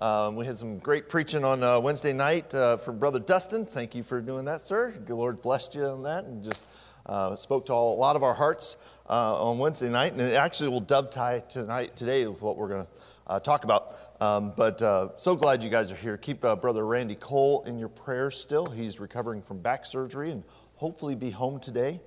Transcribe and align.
Um, 0.00 0.34
we 0.34 0.46
had 0.46 0.56
some 0.56 0.78
great 0.78 1.10
preaching 1.10 1.44
on 1.44 1.62
uh, 1.62 1.78
Wednesday 1.78 2.14
night 2.14 2.54
uh, 2.54 2.78
from 2.78 2.98
Brother 2.98 3.20
Dustin. 3.20 3.66
Thank 3.66 3.94
you 3.94 4.02
for 4.02 4.22
doing 4.22 4.46
that, 4.46 4.62
sir. 4.62 4.94
The 5.06 5.14
Lord 5.14 5.42
blessed 5.42 5.74
you 5.74 5.84
on 5.84 6.02
that 6.04 6.24
and 6.24 6.42
just 6.42 6.66
uh, 7.04 7.36
spoke 7.36 7.66
to 7.66 7.74
all, 7.74 7.94
a 7.94 8.00
lot 8.00 8.16
of 8.16 8.22
our 8.22 8.32
hearts 8.32 8.78
uh, 9.10 9.44
on 9.44 9.58
Wednesday 9.58 9.90
night. 9.90 10.12
And 10.12 10.22
it 10.22 10.32
actually 10.32 10.70
will 10.70 10.80
dovetail 10.80 11.42
tonight, 11.42 11.96
today 11.96 12.26
with 12.26 12.40
what 12.40 12.56
we're 12.56 12.68
going 12.68 12.86
to 12.86 12.90
uh, 13.26 13.40
talk 13.40 13.64
about. 13.64 13.92
Um, 14.22 14.54
but 14.56 14.80
uh, 14.80 15.08
so 15.16 15.36
glad 15.36 15.62
you 15.62 15.68
guys 15.68 15.92
are 15.92 15.96
here. 15.96 16.16
Keep 16.16 16.40
Brother 16.40 16.86
Randy 16.86 17.16
Cole 17.16 17.64
in 17.64 17.78
your 17.78 17.90
prayers 17.90 18.40
still. 18.40 18.64
He's 18.64 19.00
recovering 19.00 19.42
from 19.42 19.60
back 19.60 19.84
surgery 19.84 20.30
and 20.30 20.44
hopefully 20.76 21.14
be 21.14 21.28
home 21.28 21.60
today. 21.60 22.00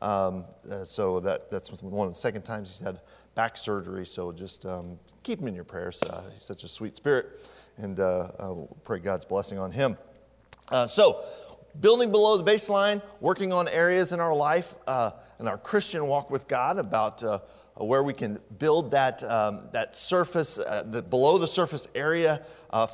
Um, 0.00 0.44
uh, 0.70 0.84
so 0.84 1.20
that, 1.20 1.50
that's 1.50 1.82
one 1.82 2.06
of 2.06 2.12
the 2.12 2.18
second 2.18 2.42
times 2.42 2.68
he's 2.68 2.84
had 2.84 3.00
back 3.34 3.56
surgery. 3.56 4.06
So 4.06 4.32
just 4.32 4.64
um, 4.66 4.98
keep 5.22 5.40
him 5.40 5.48
in 5.48 5.54
your 5.54 5.64
prayers. 5.64 6.02
Uh, 6.02 6.30
he's 6.32 6.42
such 6.42 6.64
a 6.64 6.68
sweet 6.68 6.96
spirit, 6.96 7.48
and 7.76 7.98
uh, 8.00 8.28
uh 8.38 8.54
pray 8.84 8.98
God's 9.00 9.24
blessing 9.24 9.58
on 9.58 9.70
him. 9.72 9.96
Uh, 10.70 10.86
so, 10.86 11.24
building 11.80 12.10
below 12.10 12.36
the 12.36 12.44
baseline, 12.44 13.02
working 13.20 13.52
on 13.52 13.68
areas 13.68 14.12
in 14.12 14.20
our 14.20 14.34
life 14.34 14.74
uh, 14.86 15.10
and 15.38 15.48
our 15.48 15.58
Christian 15.58 16.06
walk 16.06 16.30
with 16.30 16.48
God 16.48 16.78
about 16.78 17.22
where 17.76 18.02
we 18.02 18.12
can 18.12 18.40
build 18.58 18.90
that, 18.90 19.22
um, 19.22 19.68
that 19.72 19.96
surface, 19.96 20.56
the 20.56 21.04
below 21.08 21.38
the 21.38 21.46
surface 21.46 21.86
area 21.94 22.42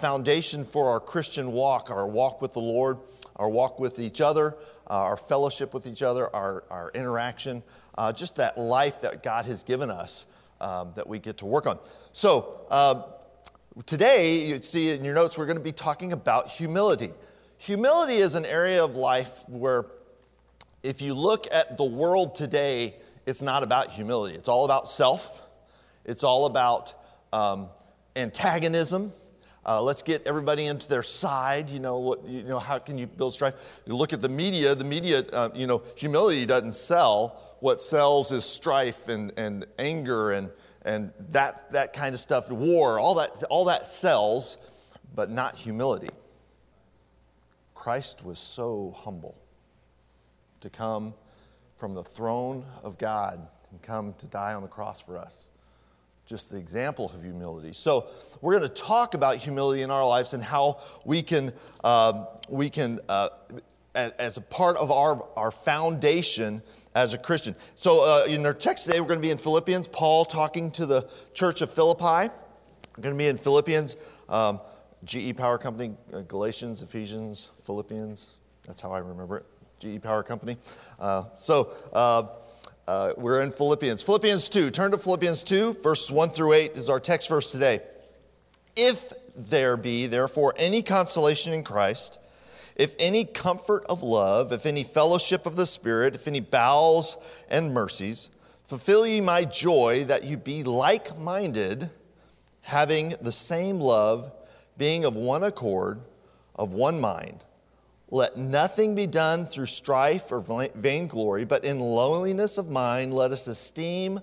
foundation 0.01 0.65
for 0.65 0.91
our 0.91 1.01
Christian 1.01 1.53
walk, 1.53 1.91
our 1.91 2.07
walk 2.07 2.43
with 2.43 2.53
the 2.53 2.61
Lord 2.61 2.99
our 3.37 3.49
walk 3.49 3.81
with 3.81 3.99
each 3.99 4.21
other, 4.21 4.57
uh, 4.89 4.95
our 4.95 5.17
fellowship 5.17 5.75
with 5.75 5.87
each 5.87 6.03
other, 6.03 6.35
our, 6.35 6.65
our 6.71 6.91
interaction, 6.95 7.63
uh, 7.99 8.13
just 8.13 8.37
that 8.37 8.59
life 8.59 9.01
that 9.03 9.23
God 9.23 9.47
has 9.47 9.63
given 9.63 9.91
us 9.91 10.27
um, 10.61 10.93
that 10.95 11.09
we 11.09 11.19
get 11.19 11.39
to 11.39 11.47
work 11.47 11.67
on. 11.67 11.79
So, 12.13 12.61
uh, 12.71 13.03
today, 13.87 14.47
you 14.47 14.63
see 14.63 14.91
in 14.91 15.05
your 15.05 15.15
notes, 15.15 15.37
we're 15.37 15.47
going 15.47 15.59
to 15.59 15.63
be 15.63 15.73
talking 15.73 16.13
about 16.13 16.49
humility. 16.49 17.11
Humility 17.65 18.17
is 18.17 18.35
an 18.35 18.45
area 18.45 18.85
of 18.85 18.95
life 18.95 19.41
where, 19.49 19.87
if 20.83 21.01
you 21.01 21.15
look 21.15 21.47
at 21.51 21.79
the 21.79 21.85
world 21.85 22.35
today, 22.35 22.95
it's 23.25 23.41
not 23.41 23.63
about 23.63 23.89
humility. 23.91 24.37
It's 24.37 24.51
all 24.51 24.67
about 24.67 24.87
self, 24.87 25.41
it's 26.05 26.23
all 26.23 26.45
about 26.45 26.93
um, 27.33 27.71
antagonism. 28.17 29.15
Uh, 29.65 29.81
let's 29.81 30.03
get 30.03 30.27
everybody 30.27 30.67
into 30.67 30.87
their 30.91 31.03
side. 31.03 31.71
You 31.71 31.81
know, 31.81 32.01
what, 32.01 32.29
you 32.29 32.43
know, 32.43 32.59
how 32.59 32.79
can 32.79 32.99
you 32.99 33.07
build 33.07 33.33
strife? 33.33 33.81
You 33.87 33.95
look 33.95 34.13
at 34.13 34.21
the 34.21 34.29
media. 34.29 34.75
The 34.75 34.85
media, 34.85 35.25
uh, 35.33 35.49
you 35.55 35.67
know, 35.67 35.83
humility 35.97 36.45
doesn't 36.45 36.75
sell. 36.75 37.57
What 37.61 37.81
sells 37.81 38.31
is 38.31 38.45
strife 38.45 39.09
and, 39.09 39.33
and 39.39 39.65
anger 39.79 40.33
and, 40.33 40.51
and 40.85 41.13
that, 41.31 41.73
that 41.73 41.95
kind 41.95 42.15
of 42.15 42.21
stuff. 42.21 42.51
War, 42.51 42.99
all 42.99 43.15
that, 43.15 43.43
all 43.45 43.65
that 43.65 43.89
sells, 43.89 44.59
but 45.15 45.31
not 45.31 45.55
humility. 45.55 46.11
Christ 47.85 48.25
was 48.25 48.39
so 48.39 48.97
humble 48.97 49.37
to 50.61 50.71
come 50.71 51.13
from 51.77 51.93
the 51.93 52.03
throne 52.03 52.65
of 52.83 52.97
God 52.97 53.47
and 53.71 53.83
come 53.83 54.15
to 54.15 54.27
die 54.27 54.55
on 54.55 54.63
the 54.63 54.69
cross 54.69 55.03
for 55.03 55.19
us 55.19 55.45
just 56.25 56.51
the 56.51 56.57
example 56.57 57.13
of 57.15 57.23
humility. 57.23 57.75
So, 57.75 58.07
we're 58.41 58.59
going 58.59 58.67
to 58.67 58.75
talk 58.75 59.13
about 59.13 59.37
humility 59.37 59.83
in 59.83 59.91
our 59.91 60.09
lives 60.09 60.33
and 60.33 60.43
how 60.43 60.81
we 61.05 61.23
can, 61.23 61.53
um, 61.85 62.27
we 62.49 62.71
can 62.71 63.01
uh, 63.07 63.29
as 63.95 64.39
a 64.39 64.41
part 64.41 64.79
of 64.79 64.91
our, 64.91 65.29
our 65.37 65.51
foundation 65.51 66.63
as 66.95 67.13
a 67.13 67.19
Christian. 67.19 67.55
So, 67.75 68.03
uh, 68.03 68.25
in 68.27 68.47
our 68.47 68.55
text 68.55 68.87
today, 68.87 69.03
we're 69.03 69.09
going 69.09 69.21
to 69.21 69.27
be 69.27 69.31
in 69.31 69.37
Philippians, 69.37 69.89
Paul 69.89 70.25
talking 70.25 70.71
to 70.71 70.87
the 70.87 71.07
church 71.35 71.61
of 71.61 71.71
Philippi. 71.71 72.33
We're 72.97 73.03
going 73.03 73.15
to 73.15 73.19
be 73.19 73.27
in 73.27 73.37
Philippians, 73.37 73.97
um, 74.31 74.61
GE 75.05 75.37
Power 75.37 75.59
Company, 75.59 75.95
uh, 76.13 76.21
Galatians, 76.21 76.83
Ephesians, 76.83 77.51
Philippians. 77.65 78.31
That's 78.67 78.81
how 78.81 78.91
I 78.91 78.99
remember 78.99 79.39
it. 79.39 79.47
GE 79.79 80.03
Power 80.03 80.23
Company. 80.23 80.57
Uh, 80.99 81.25
so, 81.35 81.73
uh, 81.93 82.27
uh, 82.87 83.13
we're 83.17 83.41
in 83.41 83.51
Philippians. 83.51 84.03
Philippians 84.03 84.49
2. 84.49 84.71
Turn 84.71 84.91
to 84.91 84.99
Philippians 84.99 85.43
2, 85.45 85.75
verses 85.75 86.11
1 86.11 86.29
through 86.31 86.53
8 86.53 86.73
is 86.73 86.89
our 86.89 87.01
text 87.01 87.29
verse 87.29 87.51
today. 87.51 87.81
If 88.77 89.13
there 89.37 89.77
be, 89.77 90.07
therefore, 90.07 90.55
any 90.57 90.83
consolation 90.83 91.53
in 91.53 91.65
Christ, 91.65 92.19
if 92.77 92.95
any 92.99 93.25
comfort 93.25 93.85
of 93.89 94.03
love, 94.03 94.53
if 94.53 94.67
any 94.67 94.85
fellowship 94.85 95.47
of 95.47 95.57
the 95.57 95.67
Spirit, 95.67 96.15
if 96.15 96.27
any 96.27 96.41
bowels 96.41 97.17
and 97.49 97.73
mercies, 97.73 98.29
fulfill 98.65 99.07
ye 99.07 99.21
my 99.21 99.45
joy 99.45 100.05
that 100.05 100.25
you 100.25 100.37
be 100.37 100.63
like 100.63 101.19
minded, 101.19 101.91
having 102.63 103.15
the 103.21 103.33
same 103.33 103.79
love, 103.79 104.33
being 104.77 105.05
of 105.05 105.17
one 105.17 105.45
accord, 105.45 106.01
of 106.55 106.73
one 106.73 107.01
mind. 107.01 107.45
Let 108.11 108.37
nothing 108.37 108.95
be 108.95 109.07
done 109.07 109.45
through 109.45 109.67
strife 109.67 110.31
or 110.31 110.41
vainglory, 110.41 111.45
but 111.45 111.65
in 111.65 111.81
lowliness 111.81 112.59
of 112.59 112.71
mind, 112.71 113.15
let 113.15 113.33
us 113.33 113.47
esteem 113.47 114.21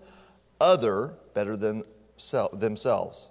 other 0.59 1.16
better 1.34 1.57
than 1.57 1.84
themselves. 2.53 3.29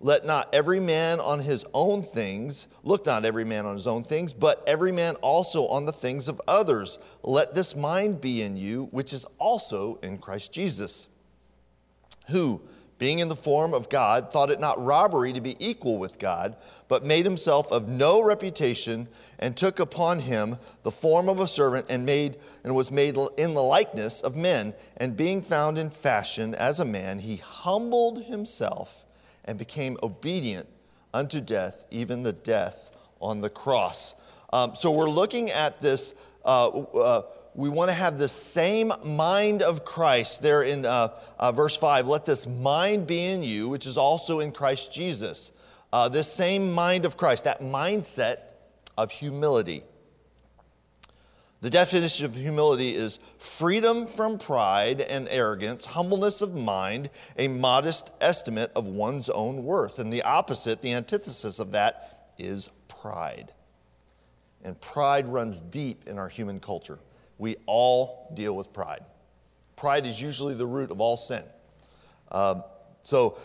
Let 0.00 0.26
not 0.26 0.52
every 0.52 0.80
man 0.80 1.20
on 1.20 1.40
his 1.40 1.64
own 1.72 2.02
things, 2.02 2.66
look 2.82 3.06
not 3.06 3.24
every 3.24 3.44
man 3.44 3.64
on 3.64 3.74
his 3.74 3.86
own 3.86 4.02
things, 4.02 4.32
but 4.32 4.62
every 4.66 4.92
man 4.92 5.14
also 5.16 5.66
on 5.68 5.86
the 5.86 5.92
things 5.92 6.28
of 6.28 6.40
others. 6.48 6.98
Let 7.22 7.54
this 7.54 7.76
mind 7.76 8.20
be 8.20 8.42
in 8.42 8.56
you, 8.56 8.88
which 8.90 9.12
is 9.12 9.24
also 9.38 9.98
in 10.02 10.18
Christ 10.18 10.52
Jesus, 10.52 11.08
who, 12.30 12.60
being 12.98 13.18
in 13.18 13.28
the 13.28 13.36
form 13.36 13.74
of 13.74 13.88
God, 13.88 14.30
thought 14.30 14.50
it 14.50 14.60
not 14.60 14.82
robbery 14.82 15.32
to 15.32 15.40
be 15.40 15.56
equal 15.58 15.98
with 15.98 16.18
God, 16.18 16.56
but 16.88 17.04
made 17.04 17.24
himself 17.24 17.70
of 17.72 17.88
no 17.88 18.22
reputation, 18.22 19.08
and 19.38 19.56
took 19.56 19.80
upon 19.80 20.20
him 20.20 20.56
the 20.82 20.90
form 20.90 21.28
of 21.28 21.40
a 21.40 21.46
servant, 21.46 21.86
and 21.88 22.06
made 22.06 22.36
and 22.62 22.74
was 22.74 22.90
made 22.90 23.16
in 23.36 23.54
the 23.54 23.62
likeness 23.62 24.20
of 24.20 24.36
men. 24.36 24.74
And 24.96 25.16
being 25.16 25.42
found 25.42 25.78
in 25.78 25.90
fashion 25.90 26.54
as 26.54 26.80
a 26.80 26.84
man, 26.84 27.18
he 27.18 27.36
humbled 27.36 28.24
himself 28.24 29.04
and 29.44 29.58
became 29.58 29.96
obedient 30.02 30.68
unto 31.12 31.40
death, 31.40 31.84
even 31.90 32.22
the 32.22 32.32
death 32.32 32.90
on 33.20 33.40
the 33.40 33.50
cross. 33.50 34.14
Um, 34.52 34.74
so 34.74 34.90
we're 34.90 35.10
looking 35.10 35.50
at 35.50 35.80
this. 35.80 36.14
Uh, 36.44 36.68
uh, 36.68 37.22
we 37.54 37.68
want 37.68 37.90
to 37.90 37.96
have 37.96 38.18
the 38.18 38.28
same 38.28 38.92
mind 39.04 39.62
of 39.62 39.84
Christ 39.84 40.42
there 40.42 40.62
in 40.62 40.84
uh, 40.84 41.16
uh, 41.38 41.52
verse 41.52 41.76
5. 41.76 42.06
Let 42.06 42.24
this 42.24 42.46
mind 42.46 43.06
be 43.06 43.24
in 43.26 43.44
you, 43.44 43.68
which 43.68 43.86
is 43.86 43.96
also 43.96 44.40
in 44.40 44.50
Christ 44.50 44.92
Jesus. 44.92 45.52
Uh, 45.92 46.08
this 46.08 46.30
same 46.30 46.72
mind 46.72 47.04
of 47.04 47.16
Christ, 47.16 47.44
that 47.44 47.60
mindset 47.60 48.38
of 48.98 49.12
humility. 49.12 49.84
The 51.60 51.70
definition 51.70 52.26
of 52.26 52.34
humility 52.34 52.94
is 52.94 53.20
freedom 53.38 54.06
from 54.06 54.36
pride 54.36 55.00
and 55.00 55.28
arrogance, 55.30 55.86
humbleness 55.86 56.42
of 56.42 56.54
mind, 56.54 57.08
a 57.38 57.48
modest 57.48 58.10
estimate 58.20 58.70
of 58.74 58.86
one's 58.86 59.30
own 59.30 59.64
worth. 59.64 59.98
And 59.98 60.12
the 60.12 60.22
opposite, 60.22 60.82
the 60.82 60.92
antithesis 60.92 61.60
of 61.60 61.72
that, 61.72 62.32
is 62.38 62.68
pride. 62.88 63.52
And 64.62 64.78
pride 64.80 65.28
runs 65.28 65.60
deep 65.60 66.06
in 66.06 66.18
our 66.18 66.28
human 66.28 66.58
culture. 66.58 66.98
We 67.38 67.56
all 67.66 68.32
deal 68.34 68.56
with 68.56 68.72
pride. 68.72 69.04
Pride 69.76 70.06
is 70.06 70.20
usually 70.20 70.54
the 70.54 70.66
root 70.66 70.90
of 70.90 71.00
all 71.00 71.16
sin. 71.16 71.42
Um, 72.30 72.64
so, 73.02 73.38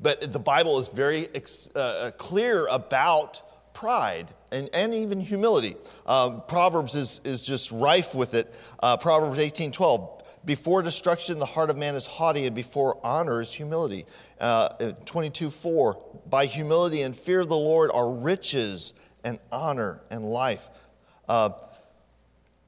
but 0.00 0.32
the 0.32 0.38
Bible 0.38 0.78
is 0.78 0.88
very 0.88 1.28
uh, 1.74 1.78
uh, 1.78 2.10
clear 2.12 2.66
about 2.68 3.42
pride 3.74 4.28
and, 4.52 4.70
and 4.72 4.94
even 4.94 5.20
humility. 5.20 5.76
Um, 6.06 6.42
Proverbs 6.48 6.94
is, 6.94 7.20
is 7.24 7.42
just 7.42 7.70
rife 7.70 8.14
with 8.14 8.34
it. 8.34 8.54
Uh, 8.82 8.96
Proverbs 8.96 9.38
18 9.38 9.72
12. 9.72 10.22
Before 10.44 10.82
destruction, 10.82 11.38
the 11.38 11.46
heart 11.46 11.70
of 11.70 11.78
man 11.78 11.94
is 11.94 12.04
haughty, 12.04 12.46
and 12.46 12.54
before 12.54 12.98
honor 13.02 13.40
is 13.40 13.52
humility. 13.52 14.04
Uh, 14.38 14.92
22 15.06 15.50
4. 15.50 16.20
By 16.28 16.46
humility 16.46 17.02
and 17.02 17.16
fear 17.16 17.40
of 17.40 17.48
the 17.48 17.56
Lord 17.56 17.90
are 17.92 18.10
riches 18.10 18.92
and 19.24 19.38
honor 19.50 20.02
and 20.10 20.24
life. 20.24 20.68
Uh, 21.28 21.50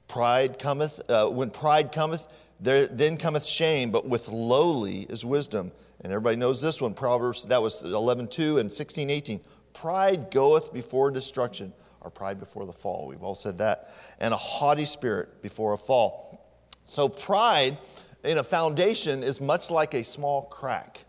Pride 0.08 0.58
cometh, 0.58 1.02
uh, 1.10 1.28
when 1.28 1.50
pride 1.50 1.92
cometh, 1.92 2.26
there 2.60 2.86
then 2.86 3.16
cometh 3.16 3.44
shame, 3.44 3.90
but 3.90 4.06
with 4.08 4.28
lowly 4.28 5.00
is 5.00 5.24
wisdom. 5.24 5.72
And 6.00 6.12
everybody 6.12 6.36
knows 6.36 6.60
this 6.60 6.80
one, 6.80 6.94
Proverbs, 6.94 7.44
that 7.46 7.60
was 7.60 7.82
11, 7.82 8.28
2 8.28 8.58
and 8.58 8.72
16, 8.72 9.10
18. 9.10 9.40
Pride 9.72 10.30
goeth 10.30 10.72
before 10.72 11.10
destruction, 11.10 11.72
or 12.00 12.10
pride 12.10 12.38
before 12.38 12.66
the 12.66 12.72
fall. 12.72 13.08
We've 13.08 13.22
all 13.22 13.34
said 13.34 13.58
that. 13.58 13.90
And 14.20 14.32
a 14.32 14.36
haughty 14.36 14.84
spirit 14.84 15.42
before 15.42 15.72
a 15.72 15.78
fall. 15.78 16.40
So 16.86 17.08
pride 17.08 17.76
in 18.24 18.38
a 18.38 18.44
foundation 18.44 19.22
is 19.22 19.40
much 19.40 19.70
like 19.70 19.94
a 19.94 20.04
small 20.04 20.42
crack 20.42 21.04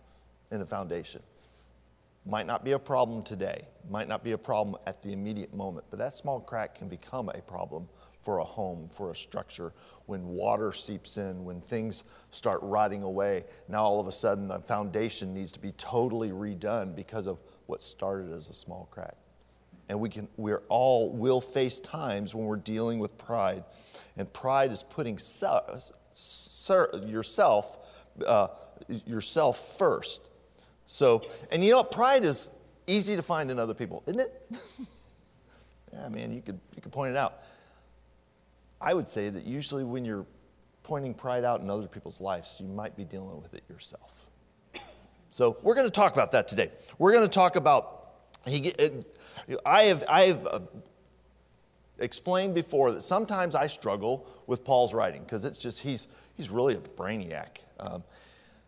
in 0.51 0.61
a 0.61 0.65
foundation. 0.65 1.21
Might 2.25 2.47
not 2.47 2.65
be 2.65 2.73
a 2.73 2.79
problem 2.79 3.23
today, 3.23 3.65
might 3.89 4.07
not 4.07 4.23
be 4.23 4.33
a 4.33 4.37
problem 4.37 4.75
at 4.85 5.01
the 5.01 5.13
immediate 5.13 5.53
moment, 5.53 5.85
but 5.89 5.99
that 5.99 6.13
small 6.13 6.41
crack 6.41 6.75
can 6.75 6.89
become 6.89 7.29
a 7.29 7.41
problem 7.41 7.87
for 8.27 8.39
a 8.39 8.43
home, 8.43 8.89
for 8.89 9.09
a 9.09 9.15
structure, 9.15 9.71
when 10.05 10.27
water 10.27 10.73
seeps 10.73 11.15
in, 11.15 11.45
when 11.45 11.61
things 11.61 12.03
start 12.29 12.59
rotting 12.61 13.01
away. 13.01 13.45
Now, 13.69 13.85
all 13.85 14.01
of 14.01 14.07
a 14.07 14.11
sudden, 14.11 14.49
the 14.49 14.59
foundation 14.59 15.33
needs 15.33 15.53
to 15.53 15.61
be 15.61 15.71
totally 15.77 16.31
redone 16.31 16.93
because 16.93 17.25
of 17.25 17.39
what 17.67 17.81
started 17.81 18.33
as 18.33 18.49
a 18.49 18.53
small 18.53 18.89
crack. 18.91 19.15
And 19.87 20.01
we 20.01 20.09
can, 20.09 20.27
we're 20.35 20.61
all 20.67 21.09
will 21.13 21.39
face 21.39 21.79
times 21.79 22.35
when 22.35 22.43
we're 22.43 22.57
dealing 22.57 22.99
with 22.99 23.17
pride. 23.17 23.63
And 24.17 24.31
pride 24.33 24.71
is 24.71 24.83
putting 24.83 25.17
se- 25.17 25.61
yourself, 27.05 28.05
uh, 28.27 28.47
yourself 29.05 29.77
first. 29.77 30.27
So, 30.85 31.21
and 31.49 31.63
you 31.63 31.71
know 31.71 31.77
what? 31.77 31.91
Pride 31.91 32.25
is 32.25 32.49
easy 32.87 33.15
to 33.15 33.21
find 33.21 33.49
in 33.49 33.57
other 33.57 33.73
people, 33.73 34.03
isn't 34.05 34.19
it? 34.19 34.51
yeah, 35.93 36.09
man, 36.09 36.33
you 36.33 36.41
could, 36.41 36.59
you 36.75 36.81
could 36.81 36.91
point 36.91 37.11
it 37.11 37.17
out. 37.17 37.41
I 38.79 38.93
would 38.93 39.09
say 39.09 39.29
that 39.29 39.45
usually 39.45 39.83
when 39.83 40.05
you're 40.05 40.25
pointing 40.83 41.13
pride 41.13 41.43
out 41.43 41.61
in 41.61 41.69
other 41.69 41.87
people's 41.87 42.21
lives, 42.21 42.57
you 42.59 42.67
might 42.67 42.95
be 42.95 43.03
dealing 43.03 43.41
with 43.41 43.53
it 43.53 43.63
yourself. 43.69 44.27
So 45.29 45.57
we're 45.61 45.75
going 45.75 45.87
to 45.87 45.91
talk 45.91 46.13
about 46.13 46.31
that 46.31 46.47
today. 46.47 46.71
We're 46.97 47.11
going 47.11 47.27
to 47.27 47.33
talk 47.33 47.55
about 47.55 47.93
he. 48.45 48.71
I 49.65 49.83
have 49.83 50.03
I 50.09 50.21
have 50.21 50.47
uh, 50.47 50.59
explained 51.99 52.55
before 52.55 52.91
that 52.91 53.01
sometimes 53.01 53.53
I 53.53 53.67
struggle 53.67 54.27
with 54.47 54.63
Paul's 54.63 54.93
writing 54.93 55.21
because 55.21 55.45
it's 55.45 55.59
just 55.59 55.81
he's 55.81 56.07
he's 56.35 56.49
really 56.49 56.75
a 56.75 56.79
brainiac. 56.79 57.59
Um, 57.79 58.03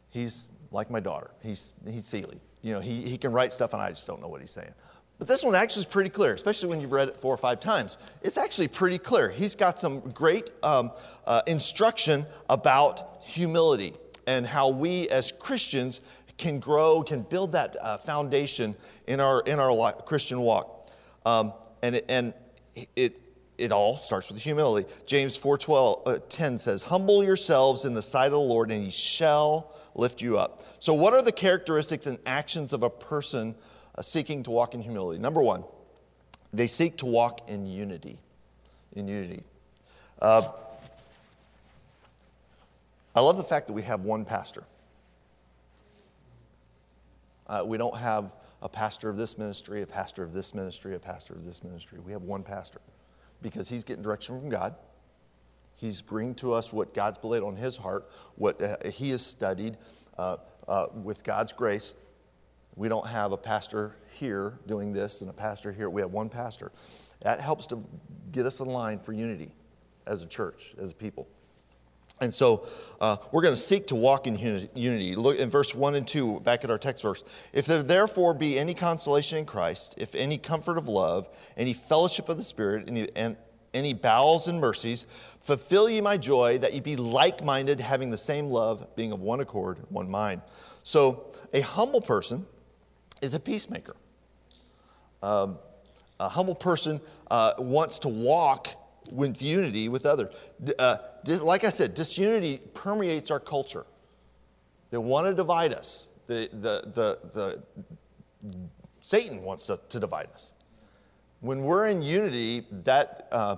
he's 0.09 0.49
like 0.71 0.91
my 0.91 0.99
daughter. 0.99 1.31
He's 1.41 1.73
he's 1.87 2.05
Seeley. 2.05 2.41
You 2.61 2.73
know, 2.73 2.81
he, 2.81 3.01
he 3.03 3.17
can 3.17 3.31
write 3.31 3.53
stuff 3.53 3.73
and 3.73 3.81
I 3.81 3.89
just 3.89 4.05
don't 4.05 4.21
know 4.21 4.27
what 4.27 4.41
he's 4.41 4.51
saying. 4.51 4.73
But 5.19 5.27
this 5.27 5.43
one 5.43 5.53
actually 5.53 5.81
is 5.81 5.87
pretty 5.87 6.09
clear, 6.09 6.33
especially 6.33 6.69
when 6.69 6.79
you've 6.79 6.93
read 6.93 7.09
it 7.09 7.17
four 7.17 7.33
or 7.33 7.37
five 7.37 7.59
times. 7.59 7.97
It's 8.21 8.37
actually 8.37 8.69
pretty 8.69 8.97
clear. 8.97 9.29
He's 9.29 9.53
got 9.53 9.77
some 9.77 9.99
great 10.11 10.49
um, 10.63 10.91
uh, 11.27 11.41
instruction 11.45 12.25
about 12.49 13.21
humility 13.21 13.93
and 14.25 14.47
how 14.47 14.69
we 14.69 15.09
as 15.09 15.33
Christians 15.33 15.99
can 16.37 16.59
grow, 16.59 17.03
can 17.03 17.23
build 17.23 17.51
that 17.51 17.75
uh, 17.81 17.97
foundation 17.97 18.75
in 19.07 19.19
our, 19.19 19.41
in 19.41 19.59
our 19.59 19.91
Christian 20.03 20.39
walk. 20.39 20.89
Um, 21.25 21.53
and 21.83 21.95
it, 21.95 22.05
and 22.07 22.33
it, 22.95 23.19
it 23.57 23.73
all 23.73 23.97
starts 23.97 24.31
with 24.31 24.41
humility. 24.41 24.89
James 25.05 25.35
4 25.35 25.59
uh, 26.05 26.17
10 26.29 26.59
says, 26.59 26.83
Humble 26.83 27.25
yourselves 27.25 27.83
in 27.83 27.93
the 27.93 28.01
sight 28.01 28.27
of 28.27 28.31
the 28.31 28.39
Lord, 28.39 28.71
and 28.71 28.85
he 28.85 28.89
shall 28.89 29.75
lift 29.95 30.21
you 30.21 30.37
up. 30.37 30.61
So, 30.79 30.93
what 30.93 31.13
are 31.13 31.21
the 31.21 31.33
characteristics 31.33 32.05
and 32.05 32.17
actions 32.25 32.71
of 32.71 32.83
a 32.83 32.89
person 32.89 33.55
seeking 34.01 34.43
to 34.43 34.51
walk 34.51 34.73
in 34.73 34.81
humility. 34.81 35.19
Number 35.19 35.41
one, 35.41 35.63
they 36.53 36.67
seek 36.67 36.97
to 36.97 37.05
walk 37.05 37.49
in 37.49 37.65
unity. 37.65 38.19
In 38.93 39.07
unity. 39.07 39.43
Uh, 40.21 40.49
I 43.15 43.21
love 43.21 43.37
the 43.37 43.43
fact 43.43 43.67
that 43.67 43.73
we 43.73 43.81
have 43.83 44.05
one 44.05 44.25
pastor. 44.25 44.63
Uh, 47.47 47.63
we 47.65 47.77
don't 47.77 47.97
have 47.97 48.31
a 48.61 48.69
pastor 48.69 49.09
of 49.09 49.17
this 49.17 49.37
ministry, 49.37 49.81
a 49.81 49.87
pastor 49.87 50.23
of 50.23 50.33
this 50.33 50.53
ministry, 50.53 50.95
a 50.95 50.99
pastor 50.99 51.33
of 51.33 51.43
this 51.43 51.63
ministry. 51.63 51.99
We 51.99 52.11
have 52.11 52.21
one 52.21 52.43
pastor 52.43 52.79
because 53.41 53.67
he's 53.67 53.83
getting 53.83 54.03
direction 54.03 54.39
from 54.39 54.49
God. 54.49 54.75
He's 55.75 56.01
bringing 56.01 56.35
to 56.35 56.53
us 56.53 56.73
what 56.73 56.93
God's 56.93 57.17
laid 57.23 57.41
on 57.41 57.55
his 57.55 57.77
heart, 57.77 58.09
what 58.35 58.61
uh, 58.61 58.75
he 58.89 59.11
has 59.11 59.25
studied 59.25 59.77
uh, 60.17 60.37
uh, 60.67 60.87
with 60.93 61.23
God's 61.23 61.53
grace. 61.53 61.93
We 62.79 62.87
don't 62.87 63.07
have 63.07 63.33
a 63.33 63.37
pastor 63.37 63.97
here 64.13 64.57
doing 64.65 64.93
this 64.93 65.19
and 65.19 65.29
a 65.29 65.33
pastor 65.33 65.73
here. 65.73 65.89
We 65.89 65.99
have 65.99 66.13
one 66.13 66.29
pastor. 66.29 66.71
That 67.23 67.41
helps 67.41 67.67
to 67.67 67.83
get 68.31 68.45
us 68.45 68.61
in 68.61 68.67
line 68.67 68.99
for 68.99 69.11
unity 69.11 69.51
as 70.07 70.23
a 70.23 70.25
church, 70.25 70.75
as 70.79 70.91
a 70.91 70.95
people. 70.95 71.27
And 72.21 72.33
so 72.33 72.65
uh, 73.01 73.17
we're 73.33 73.41
going 73.41 73.53
to 73.53 73.59
seek 73.59 73.87
to 73.87 73.95
walk 73.95 74.27
in 74.27 74.37
unity. 74.37 75.17
Look 75.17 75.39
in 75.39 75.49
verse 75.49 75.75
1 75.75 75.95
and 75.95 76.07
2, 76.07 76.39
back 76.39 76.63
at 76.63 76.71
our 76.71 76.77
text 76.77 77.03
verse. 77.03 77.21
If 77.51 77.65
there 77.65 77.83
therefore 77.83 78.33
be 78.33 78.57
any 78.57 78.73
consolation 78.73 79.39
in 79.39 79.45
Christ, 79.45 79.95
if 79.97 80.15
any 80.15 80.37
comfort 80.37 80.77
of 80.77 80.87
love, 80.87 81.27
any 81.57 81.73
fellowship 81.73 82.29
of 82.29 82.37
the 82.37 82.45
Spirit, 82.45 82.85
any, 82.87 83.09
and 83.13 83.35
any 83.73 83.93
bowels 83.93 84.47
and 84.47 84.61
mercies, 84.61 85.05
fulfill 85.41 85.89
ye 85.89 85.99
my 85.99 86.15
joy, 86.15 86.57
that 86.59 86.73
ye 86.73 86.79
be 86.79 86.95
like 86.95 87.43
minded, 87.43 87.81
having 87.81 88.09
the 88.09 88.17
same 88.17 88.45
love, 88.45 88.95
being 88.95 89.11
of 89.11 89.21
one 89.21 89.41
accord, 89.41 89.79
one 89.89 90.09
mind. 90.09 90.41
So 90.83 91.33
a 91.53 91.59
humble 91.59 91.99
person 91.99 92.45
is 93.21 93.33
a 93.33 93.39
peacemaker. 93.39 93.95
Um, 95.21 95.57
a 96.19 96.29
humble 96.29 96.55
person 96.55 96.99
uh, 97.31 97.53
wants 97.57 97.99
to 97.99 98.07
walk 98.07 98.69
with 99.11 99.41
unity 99.41 99.89
with 99.89 100.05
others. 100.05 100.51
Uh, 100.77 100.97
like 101.41 101.63
I 101.63 101.69
said, 101.69 101.93
disunity 101.93 102.61
permeates 102.73 103.31
our 103.31 103.39
culture. 103.39 103.85
They 104.91 104.97
want 104.97 105.27
to 105.27 105.33
divide 105.33 105.73
us. 105.73 106.07
The, 106.27 106.49
the, 106.51 106.81
the, 106.93 107.19
the, 107.33 107.63
Satan 109.01 109.41
wants 109.43 109.67
to, 109.67 109.79
to 109.89 109.99
divide 109.99 110.29
us. 110.33 110.51
When 111.41 111.61
we're 111.61 111.87
in 111.87 112.01
unity, 112.01 112.65
that 112.83 113.27
uh, 113.31 113.55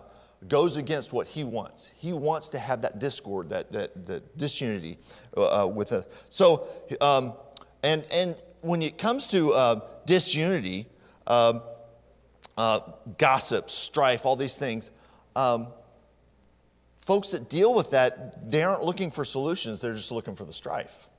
goes 0.48 0.78
against 0.78 1.14
what 1.14 1.28
he 1.28 1.44
wants. 1.44 1.92
He 1.96 2.14
wants 2.14 2.50
to 2.50 2.60
have 2.60 2.82
that 2.82 3.00
discord, 3.00 3.50
that, 3.50 3.72
that, 3.72 4.06
that 4.06 4.38
disunity 4.38 4.98
uh, 5.36 5.70
with 5.72 5.92
us. 5.92 6.28
So, 6.30 6.68
um, 7.02 7.34
and, 7.84 8.06
and 8.12 8.36
when 8.62 8.82
it 8.82 8.98
comes 8.98 9.28
to 9.28 9.54
uh, 9.54 9.80
disunity, 10.06 10.88
um, 11.28 11.62
uh, 12.58 12.80
gossip, 13.18 13.70
strife, 13.70 14.26
all 14.26 14.36
these 14.36 14.58
things, 14.58 14.92
um, 15.36 15.68
folks 17.06 17.32
that 17.32 17.50
deal 17.50 17.74
with 17.74 17.92
that, 17.92 18.50
they 18.50 18.64
aren't 18.64 18.84
looking 18.84 19.12
for 19.12 19.26
solutions, 19.26 19.82
they're 19.82 19.94
just 19.94 20.12
looking 20.12 20.36
for 20.36 20.46
the 20.46 20.54
strife. 20.54 21.10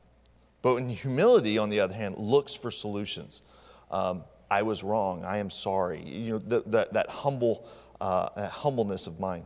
But 0.63 0.77
in 0.77 0.89
humility, 0.89 1.59
on 1.59 1.71
the 1.71 1.81
other 1.81 1.95
hand, 1.95 2.17
looks 2.17 2.55
for 2.55 2.71
solutions. 2.71 3.43
Um, 3.91 4.25
I 4.51 4.63
was 4.63 4.85
wrong. 4.85 5.25
I 5.25 5.39
am 5.39 5.51
sorry. 5.51 6.03
You 6.03 6.33
know, 6.33 6.39
the, 6.39 6.61
the, 6.61 6.89
that 6.93 7.09
humble, 7.09 7.67
uh, 8.01 8.29
that 8.37 8.51
humbleness 8.51 9.07
of 9.07 9.19
mind. 9.19 9.45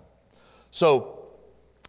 So, 0.70 1.26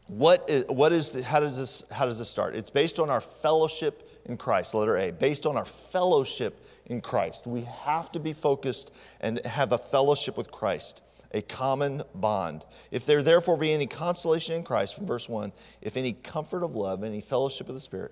what 0.07 0.49
is, 0.49 0.65
what 0.67 0.93
is 0.93 1.09
the, 1.09 1.21
how, 1.21 1.41
does 1.41 1.57
this, 1.57 1.83
how 1.91 2.05
does 2.05 2.17
this 2.17 2.29
start? 2.29 2.55
It's 2.55 2.69
based 2.69 2.99
on 2.99 3.09
our 3.09 3.19
fellowship 3.19 4.06
in 4.27 4.37
Christ, 4.37 4.73
letter 4.73 4.97
A, 4.97 5.11
based 5.11 5.45
on 5.45 5.57
our 5.57 5.65
fellowship 5.65 6.65
in 6.85 7.01
Christ. 7.01 7.47
We 7.47 7.61
have 7.61 8.11
to 8.11 8.19
be 8.19 8.33
focused 8.33 8.93
and 9.21 9.43
have 9.45 9.71
a 9.71 9.77
fellowship 9.77 10.37
with 10.37 10.51
Christ, 10.51 11.01
a 11.31 11.41
common 11.41 12.03
bond. 12.15 12.65
If 12.91 13.05
there 13.05 13.23
therefore 13.23 13.57
be 13.57 13.71
any 13.71 13.87
consolation 13.87 14.55
in 14.55 14.63
Christ, 14.63 14.95
from 14.95 15.05
verse 15.05 15.27
1, 15.27 15.51
if 15.81 15.97
any 15.97 16.13
comfort 16.13 16.63
of 16.63 16.75
love, 16.75 17.03
any 17.03 17.21
fellowship 17.21 17.67
of 17.69 17.73
the 17.73 17.81
Spirit, 17.81 18.11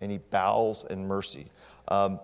any 0.00 0.18
bowels 0.18 0.84
and 0.84 1.06
mercy. 1.06 1.46
Um, 1.88 2.20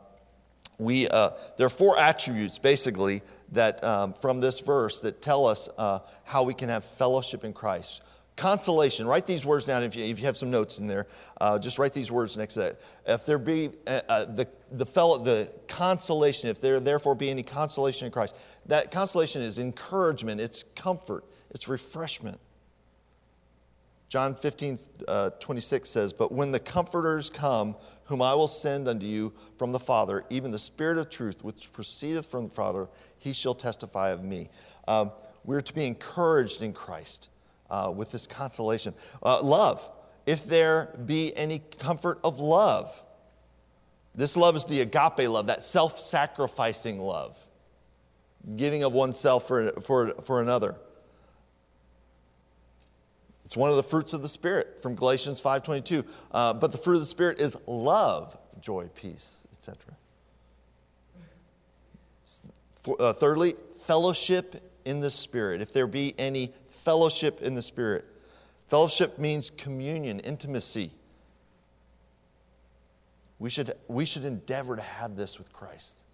we, 0.79 1.09
uh, 1.09 1.31
there 1.57 1.67
are 1.67 1.71
four 1.71 1.99
attributes 1.99 2.59
basically 2.59 3.23
that 3.51 3.83
um, 3.83 4.13
from 4.13 4.41
this 4.41 4.61
verse 4.61 5.01
that 5.01 5.21
tell 5.21 5.47
us 5.47 5.69
uh, 5.77 6.01
how 6.25 6.45
we 6.45 6.55
can 6.55 6.69
have 6.69 6.85
fellowship 6.85 7.45
in 7.45 7.53
Christ. 7.53 8.03
Consolation, 8.39 9.05
write 9.05 9.27
these 9.27 9.45
words 9.45 9.67
down 9.67 9.83
if 9.83 9.97
you, 9.97 10.05
if 10.05 10.21
you 10.21 10.27
have 10.27 10.37
some 10.37 10.49
notes 10.49 10.79
in 10.79 10.87
there. 10.87 11.09
Uh, 11.41 11.59
just 11.59 11.77
write 11.77 11.93
these 11.93 12.13
words 12.13 12.37
next 12.37 12.55
to 12.55 12.61
that. 12.61 12.77
If 13.05 13.27
there 13.27 13.37
be 13.37 13.71
uh, 13.85 14.01
uh, 14.09 14.25
the, 14.27 14.47
the, 14.71 14.87
fellow, 14.87 15.19
the 15.19 15.53
consolation, 15.67 16.49
if 16.49 16.61
there 16.61 16.79
therefore 16.79 17.17
be 17.17 17.31
any 17.31 17.43
consolation 17.43 18.07
in 18.07 18.13
Christ, 18.13 18.37
that 18.67 18.93
consolation 18.93 19.43
is 19.43 19.59
encouragement, 19.59 20.41
it's 20.41 20.63
comfort, 20.77 21.25
it's 21.51 21.67
refreshment. 21.67 22.39
John 24.09 24.37
15, 24.37 24.79
uh, 25.09 25.31
26 25.41 25.91
says, 25.91 26.13
But 26.13 26.31
when 26.31 26.53
the 26.53 26.61
Comforters 26.61 27.29
come, 27.31 27.75
whom 28.05 28.23
I 28.23 28.37
will 28.37 28.47
send 28.47 28.87
unto 28.87 29.05
you 29.05 29.35
from 29.57 29.73
the 29.73 29.81
Father, 29.81 30.25
even 30.31 30.53
the 30.53 30.61
Spirit 30.61 30.97
of 30.97 31.11
truth, 31.11 31.43
which 31.43 31.73
proceedeth 31.73 32.27
from 32.27 32.45
the 32.45 32.55
Father, 32.55 32.87
he 33.19 33.33
shall 33.33 33.57
testify 33.57 34.11
of 34.11 34.23
me. 34.23 34.49
Um, 34.87 35.11
we're 35.45 35.61
to 35.61 35.75
be 35.75 35.87
encouraged 35.87 36.63
in 36.63 36.73
Christ 36.73 37.31
uh, 37.71 37.93
with 37.95 38.13
this 38.13 38.27
consolation. 38.27 38.95
Uh, 39.23 39.43
love, 39.43 39.89
if 40.27 40.45
there 40.45 40.95
be 41.07 41.37
any 41.37 41.61
comfort 41.79 42.21
of 42.23 42.41
love. 42.41 43.03
This 44.15 44.37
love 44.37 44.57
is 44.57 44.65
the 44.65 44.81
agape 44.81 45.29
love, 45.29 45.47
that 45.47 45.63
self 45.63 45.99
sacrificing 45.99 46.99
love, 46.99 47.39
giving 48.57 48.83
of 48.83 48.93
oneself 48.93 49.47
for, 49.47 49.73
for, 49.81 50.13
for 50.23 50.43
another. 50.43 50.75
It's 53.45 53.57
one 53.57 53.71
of 53.71 53.77
the 53.77 53.83
fruits 53.83 54.13
of 54.13 54.21
the 54.21 54.29
Spirit 54.29 54.83
from 54.83 54.95
Galatians 54.95 55.41
5.22. 55.41 56.07
Uh, 56.31 56.53
but 56.53 56.71
the 56.71 56.77
fruit 56.77 56.97
of 56.97 57.01
the 57.01 57.07
Spirit 57.07 57.41
is 57.41 57.57
love, 57.67 58.37
joy, 58.61 58.91
peace, 58.95 59.43
etc. 59.55 59.95
Uh, 62.99 63.15
thirdly, 63.15 63.55
fellowship 63.81 64.68
in 64.89 65.01
the 65.01 65.11
Spirit. 65.11 65.61
If 65.61 65.73
there 65.73 65.87
be 65.87 66.15
any 66.19 66.53
fellowship 66.69 67.43
in 67.43 67.55
the 67.55 67.63
Spirit. 67.63 68.07
Fellowship 68.69 69.19
means 69.19 69.51
communion, 69.51 70.21
intimacy. 70.21 70.91
We 73.39 73.51
should, 73.51 73.73
we 73.87 74.07
should 74.07 74.25
endeavor 74.25 74.77
to 74.77 74.83
have 74.83 75.15
this 75.15 75.39
with 75.39 75.53
Christ. 75.53 76.05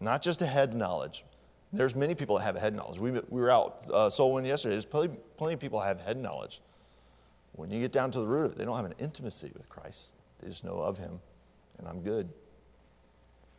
Not 0.00 0.22
just 0.22 0.40
a 0.40 0.46
head 0.46 0.74
knowledge. 0.74 1.24
There's 1.72 1.94
many 1.94 2.14
people 2.14 2.38
that 2.38 2.44
have 2.44 2.56
a 2.56 2.60
head 2.60 2.74
knowledge. 2.74 2.98
We, 2.98 3.10
we 3.10 3.40
were 3.42 3.50
out 3.50 3.84
uh, 3.92 4.08
soul 4.08 4.32
winning 4.32 4.48
yesterday. 4.48 4.74
There's 4.74 4.86
plenty, 4.86 5.14
plenty 5.36 5.54
of 5.54 5.60
people 5.60 5.78
that 5.80 5.86
have 5.86 6.00
head 6.00 6.16
knowledge. 6.16 6.62
When 7.52 7.70
you 7.70 7.80
get 7.80 7.92
down 7.92 8.10
to 8.12 8.20
the 8.20 8.26
root 8.26 8.46
of 8.46 8.52
it, 8.52 8.58
they 8.58 8.64
don't 8.64 8.76
have 8.76 8.86
an 8.86 8.94
intimacy 8.98 9.50
with 9.54 9.68
Christ. 9.68 10.14
They 10.40 10.48
just 10.48 10.64
know 10.64 10.78
of 10.78 10.96
Him, 10.96 11.20
and 11.78 11.86
I'm 11.86 12.00
good. 12.00 12.28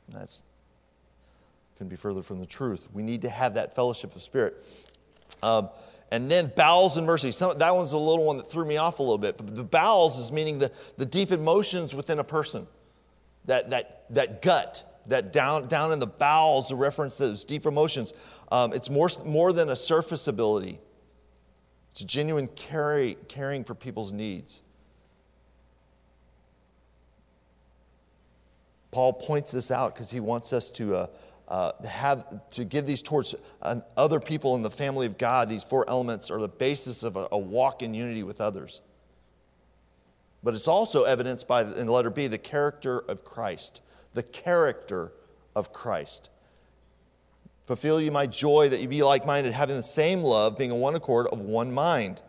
That's 0.07 0.43
couldn't 1.79 1.89
be 1.89 1.95
further 1.95 2.21
from 2.21 2.41
the 2.41 2.45
truth. 2.45 2.89
We 2.91 3.03
need 3.03 3.21
to 3.21 3.29
have 3.29 3.53
that 3.53 3.73
fellowship 3.73 4.13
of 4.13 4.21
spirit. 4.21 4.61
Um, 5.41 5.69
and 6.11 6.29
then 6.29 6.51
bowels 6.53 6.97
and 6.97 7.07
mercy. 7.07 7.31
Some, 7.31 7.57
that 7.57 7.73
one's 7.73 7.93
a 7.93 7.97
little 7.97 8.25
one 8.25 8.35
that 8.35 8.49
threw 8.51 8.65
me 8.65 8.75
off 8.75 8.99
a 8.99 9.01
little 9.01 9.17
bit. 9.17 9.37
But 9.37 9.55
the 9.55 9.63
bowels 9.63 10.19
is 10.19 10.29
meaning 10.29 10.59
the, 10.59 10.73
the 10.97 11.05
deep 11.05 11.31
emotions 11.31 11.95
within 11.95 12.19
a 12.19 12.23
person, 12.23 12.67
that, 13.45 13.69
that, 13.69 14.03
that 14.09 14.41
gut, 14.41 15.01
that 15.07 15.31
down, 15.31 15.69
down 15.69 15.93
in 15.93 15.99
the 15.99 16.07
bowels, 16.07 16.67
the 16.67 16.75
reference 16.75 17.15
to 17.15 17.27
those 17.27 17.45
deep 17.45 17.65
emotions. 17.65 18.11
Um, 18.51 18.73
it's 18.73 18.89
more, 18.89 19.07
more 19.25 19.53
than 19.53 19.69
a 19.69 19.75
surface 19.77 20.27
ability, 20.27 20.79
it's 21.91 22.03
genuine 22.03 22.49
carry, 22.57 23.15
caring 23.29 23.63
for 23.63 23.73
people's 23.73 24.11
needs. 24.11 24.63
Paul 28.91 29.13
points 29.13 29.51
this 29.51 29.71
out 29.71 29.93
because 29.93 30.11
he 30.11 30.19
wants 30.19 30.51
us 30.51 30.71
to 30.71 30.95
uh, 30.95 31.07
uh, 31.49 31.71
have 31.87 32.47
to 32.51 32.63
give 32.63 32.85
these 32.85 33.01
towards 33.01 33.33
other 33.97 34.19
people 34.19 34.55
in 34.55 34.61
the 34.61 34.69
family 34.69 35.07
of 35.07 35.17
God. 35.17 35.49
These 35.49 35.63
four 35.63 35.89
elements 35.89 36.29
are 36.29 36.39
the 36.39 36.47
basis 36.47 37.03
of 37.03 37.15
a, 37.15 37.27
a 37.31 37.37
walk 37.37 37.81
in 37.81 37.93
unity 37.93 38.23
with 38.23 38.39
others. 38.39 38.81
But 40.43 40.53
it's 40.53 40.67
also 40.67 41.03
evidenced 41.03 41.47
by, 41.47 41.63
in 41.63 41.87
letter 41.87 42.11
B, 42.11 42.27
the 42.27 42.37
character 42.37 42.99
of 42.99 43.25
Christ. 43.25 43.81
The 44.13 44.23
character 44.23 45.11
of 45.55 45.73
Christ. 45.73 46.29
Fulfill 47.65 47.99
you 47.99 48.11
my 48.11 48.25
joy 48.25 48.69
that 48.69 48.79
you 48.79 48.87
be 48.87 49.03
like 49.03 49.25
minded, 49.25 49.53
having 49.53 49.75
the 49.75 49.83
same 49.83 50.21
love, 50.21 50.57
being 50.57 50.71
in 50.71 50.79
one 50.79 50.95
accord 50.95 51.27
of 51.27 51.41
one 51.41 51.71
mind. 51.71 52.21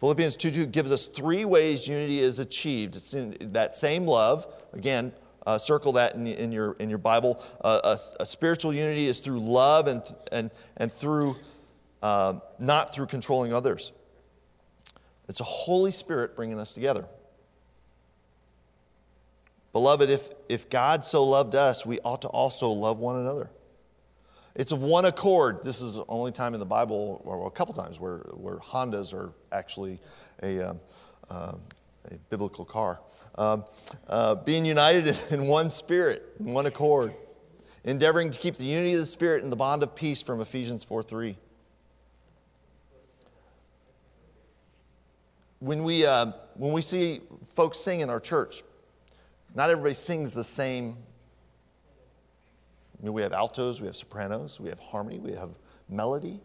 Philippians 0.00 0.36
2 0.36 0.50
2 0.50 0.66
gives 0.66 0.92
us 0.92 1.06
three 1.06 1.44
ways 1.44 1.88
unity 1.88 2.20
is 2.20 2.38
achieved. 2.38 2.96
It's 2.96 3.14
in 3.14 3.36
that 3.52 3.74
same 3.74 4.06
love, 4.06 4.46
again, 4.72 5.12
uh, 5.46 5.56
circle 5.56 5.92
that 5.92 6.14
in, 6.14 6.26
in, 6.26 6.52
your, 6.52 6.72
in 6.74 6.90
your 6.90 6.98
Bible. 6.98 7.42
Uh, 7.62 7.96
a, 8.18 8.22
a, 8.22 8.26
spiritual 8.26 8.72
unity 8.72 9.06
is 9.06 9.20
through 9.20 9.40
love 9.40 9.86
and, 9.86 10.02
and, 10.32 10.50
and 10.76 10.90
through, 10.90 11.36
um, 12.02 12.42
not 12.58 12.92
through 12.92 13.06
controlling 13.06 13.52
others. 13.52 13.92
It's 15.28 15.40
a 15.40 15.44
Holy 15.44 15.92
Spirit 15.92 16.36
bringing 16.36 16.58
us 16.58 16.74
together. 16.74 17.06
Beloved, 19.72 20.10
if, 20.10 20.30
if 20.48 20.68
God 20.70 21.04
so 21.04 21.24
loved 21.24 21.54
us, 21.54 21.86
we 21.86 22.00
ought 22.00 22.22
to 22.22 22.28
also 22.28 22.70
love 22.70 22.98
one 22.98 23.16
another. 23.16 23.50
It's 24.54 24.72
of 24.72 24.82
one 24.82 25.04
accord. 25.04 25.62
This 25.62 25.82
is 25.82 25.94
the 25.96 26.04
only 26.08 26.32
time 26.32 26.54
in 26.54 26.60
the 26.60 26.66
Bible, 26.66 27.20
or 27.24 27.46
a 27.46 27.50
couple 27.50 27.74
times, 27.74 28.00
where, 28.00 28.18
where 28.32 28.56
Hondas 28.56 29.12
are 29.12 29.32
actually 29.52 30.00
a, 30.42 30.70
um, 30.70 30.80
uh, 31.28 31.52
a 32.10 32.14
biblical 32.30 32.64
car. 32.64 33.00
Um, 33.36 33.64
uh, 34.08 34.36
being 34.36 34.64
united 34.64 35.18
in 35.30 35.46
one 35.46 35.70
spirit, 35.70 36.22
in 36.40 36.52
one 36.52 36.66
accord, 36.66 37.14
endeavoring 37.84 38.30
to 38.30 38.38
keep 38.38 38.56
the 38.56 38.64
unity 38.64 38.94
of 38.94 39.00
the 39.00 39.06
Spirit 39.06 39.42
and 39.42 39.50
the 39.50 39.56
bond 39.56 39.82
of 39.82 39.94
peace 39.94 40.20
from 40.20 40.40
Ephesians 40.40 40.84
4 40.84 41.02
3. 41.02 41.36
When 45.60 45.84
we, 45.84 46.04
uh, 46.04 46.32
when 46.54 46.72
we 46.72 46.82
see 46.82 47.22
folks 47.48 47.78
sing 47.78 48.00
in 48.00 48.10
our 48.10 48.20
church, 48.20 48.62
not 49.54 49.70
everybody 49.70 49.94
sings 49.94 50.34
the 50.34 50.44
same. 50.44 50.96
I 53.00 53.04
mean, 53.04 53.14
we 53.14 53.22
have 53.22 53.32
altos, 53.32 53.80
we 53.80 53.86
have 53.86 53.96
sopranos, 53.96 54.60
we 54.60 54.68
have 54.68 54.78
harmony, 54.78 55.18
we 55.18 55.32
have 55.32 55.50
melody, 55.88 56.40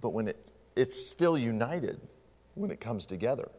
but 0.00 0.10
when 0.10 0.28
it, 0.28 0.50
it's 0.76 1.08
still 1.08 1.36
united 1.36 2.00
when 2.54 2.70
it 2.70 2.80
comes 2.80 3.04
together. 3.04 3.50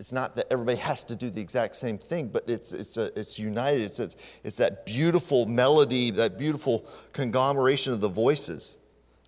It's 0.00 0.12
not 0.12 0.34
that 0.36 0.46
everybody 0.50 0.78
has 0.78 1.04
to 1.04 1.14
do 1.14 1.28
the 1.28 1.42
exact 1.42 1.76
same 1.76 1.98
thing, 1.98 2.28
but 2.28 2.48
it's, 2.48 2.72
it's, 2.72 2.96
a, 2.96 3.16
it's 3.20 3.38
united. 3.38 3.82
It's, 3.82 4.00
it's, 4.00 4.16
it's 4.42 4.56
that 4.56 4.86
beautiful 4.86 5.44
melody, 5.44 6.10
that 6.12 6.38
beautiful 6.38 6.86
conglomeration 7.12 7.92
of 7.92 8.00
the 8.00 8.08
voices 8.08 8.78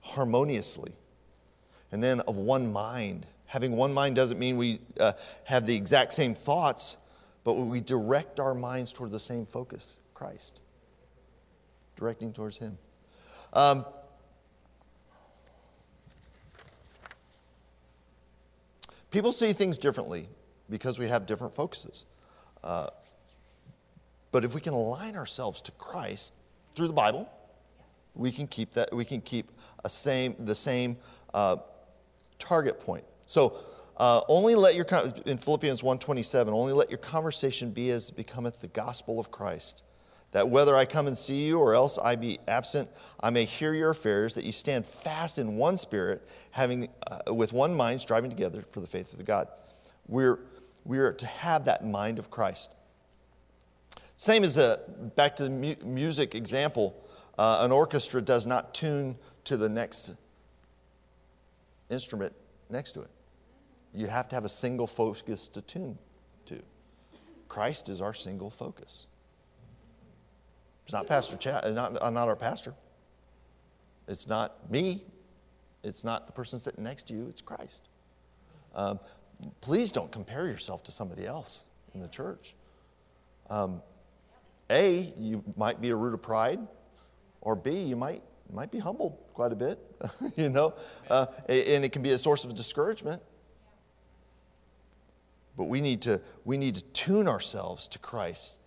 harmoniously. 0.00 0.95
And 1.93 2.02
then 2.02 2.21
of 2.21 2.37
one 2.37 2.73
mind. 2.73 3.26
Having 3.45 3.73
one 3.73 3.93
mind 3.93 4.17
doesn't 4.17 4.38
mean 4.38 4.57
we 4.57 4.81
uh, 4.99 5.12
have 5.45 5.67
the 5.67 5.76
exact 5.76 6.14
same 6.14 6.35
thoughts, 6.35 6.97
but 7.45 7.52
we 7.52 7.83
direct 7.83 8.41
our 8.41 8.55
minds 8.55 8.95
toward 8.95 9.11
the 9.11 9.21
same 9.21 9.45
focus 9.45 9.99
Christ, 10.14 10.62
directing 11.97 12.33
towards 12.33 12.57
Him. 12.57 12.79
Um, 13.52 13.85
people 19.11 19.33
see 19.33 19.52
things 19.52 19.76
differently 19.76 20.29
because 20.73 20.99
we 20.99 21.07
have 21.07 21.26
different 21.26 21.55
focuses. 21.55 22.07
Uh, 22.64 22.88
but 24.33 24.45
if 24.45 24.55
we 24.55 24.61
can 24.61 24.73
align 24.73 25.17
ourselves 25.17 25.61
to 25.61 25.73
Christ 25.73 26.33
through 26.75 26.88
the 26.88 26.93
Bible, 26.93 27.29
we 28.14 28.33
can 28.33 28.47
keep 28.47 28.73
that. 28.73 28.93
We 28.93 29.05
can 29.05 29.21
keep 29.21 29.52
a 29.85 29.91
same 29.91 30.35
the 30.41 30.55
same 30.55 30.97
uh, 31.33 31.59
target 32.41 32.81
point. 32.81 33.05
So. 33.26 33.57
Uh, 33.99 34.23
only 34.26 34.55
let 34.55 34.75
your 34.75 34.87
in 35.26 35.37
Philippians 35.37 35.83
1:27 35.83 36.49
only 36.49 36.73
let 36.73 36.91
your 36.91 36.99
conversation 36.99 37.71
be 37.71 37.91
as 37.91 38.11
becometh 38.11 38.59
the 38.59 38.69
gospel 38.69 39.21
of 39.21 39.31
Christ 39.31 39.85
that 40.33 40.49
whether 40.49 40.75
I 40.75 40.85
come 40.87 41.07
and 41.07 41.17
see 41.17 41.47
you 41.47 41.59
or 41.59 41.75
else 41.75 41.99
I 41.99 42.17
be 42.17 42.38
absent, 42.49 42.88
I 43.21 43.31
may 43.31 43.45
hear 43.45 43.75
your 43.75 43.91
affairs, 43.91 44.35
that 44.35 44.45
you 44.45 44.52
stand 44.52 44.87
fast 44.87 45.38
in 45.38 45.57
one 45.57 45.76
spirit, 45.76 46.26
having 46.50 46.88
uh, 47.07 47.33
with 47.33 47.52
one 47.52 47.75
mind, 47.75 48.00
striving 48.00 48.31
together 48.31 48.62
for 48.62 48.81
the 48.81 48.87
faith 48.87 49.12
of 49.12 49.19
the 49.19 49.25
God. 49.25 49.49
We're 50.09 50.38
we 50.85 50.99
are 50.99 51.12
to 51.12 51.27
have 51.27 51.65
that 51.67 51.85
mind 51.85 52.19
of 52.19 52.31
Christ. 52.31 52.71
Same 54.17 54.45
as 54.45 54.57
a, 54.57 54.81
back 55.17 55.37
to 55.37 55.45
the 55.45 55.51
mu- 55.51 55.85
music 55.85 56.35
example, 56.35 56.95
uh, 57.39 57.61
an 57.62 57.73
orchestra 57.73 58.21
does 58.21 58.47
not 58.47 58.75
tune 58.75 59.17
to 59.45 59.57
the 59.57 59.69
next 59.69 60.15
instrument 61.91 62.33
next 62.71 62.93
to 62.93 63.03
it. 63.03 63.11
You 63.95 64.07
have 64.07 64.29
to 64.29 64.35
have 64.37 64.45
a 64.45 64.49
single 64.49 64.87
focus 64.87 65.49
to 65.49 65.61
tune 65.61 65.99
to. 66.47 66.61
Christ 67.49 67.89
is 67.89 68.01
our 68.01 68.15
single 68.15 68.49
focus. 68.51 69.07
It's 70.85 70.93
not 70.93 71.07
Pastor 71.07 71.37
Chad, 71.37 71.65
uh, 71.65 71.71
not, 71.71 72.03
uh, 72.03 72.11
not 72.11 72.29
our 72.29 72.37
pastor. 72.37 72.75
It's 74.09 74.27
not 74.27 74.71
me. 74.71 75.05
It's 75.83 76.05
not 76.05 76.27
the 76.27 76.33
person 76.33 76.59
sitting 76.59 76.85
next 76.85 77.09
to 77.09 77.15
you. 77.15 77.27
It's 77.29 77.43
Christ. 77.43 77.89
Um, 78.75 78.99
please 79.61 79.93
don't 79.93 80.11
compare 80.11 80.47
yourself 80.47 80.83
to 80.85 80.93
somebody 80.93 81.27
else 81.27 81.67
in 81.95 82.01
the 82.01 82.09
church. 82.09 82.55
Um, 83.51 83.83
a, 84.71 85.13
you 85.19 85.45
might 85.57 85.81
be 85.81 85.91
a 85.91 85.97
root 85.97 86.15
of 86.15 86.23
pride, 86.23 86.61
or 87.41 87.55
B, 87.55 87.83
you 87.83 87.97
might, 87.97 88.23
might 88.53 88.71
be 88.71 88.79
humbled 88.79 89.19
quite 89.35 89.53
a 89.53 89.57
bit, 89.57 89.79
you 90.37 90.49
know, 90.49 90.75
uh, 91.11 91.27
and 91.49 91.85
it 91.85 91.93
can 91.93 92.03
be 92.03 92.11
a 92.11 92.19
source 92.19 92.45
of 92.45 92.55
discouragement. 92.55 93.21
But 95.57 95.65
we 95.65 95.81
need 95.81 96.01
to, 96.03 96.21
we 96.45 96.57
need 96.57 96.77
to 96.77 96.85
tune 96.93 97.29
ourselves 97.29 97.87
to 97.89 97.99
Christ 97.99 98.59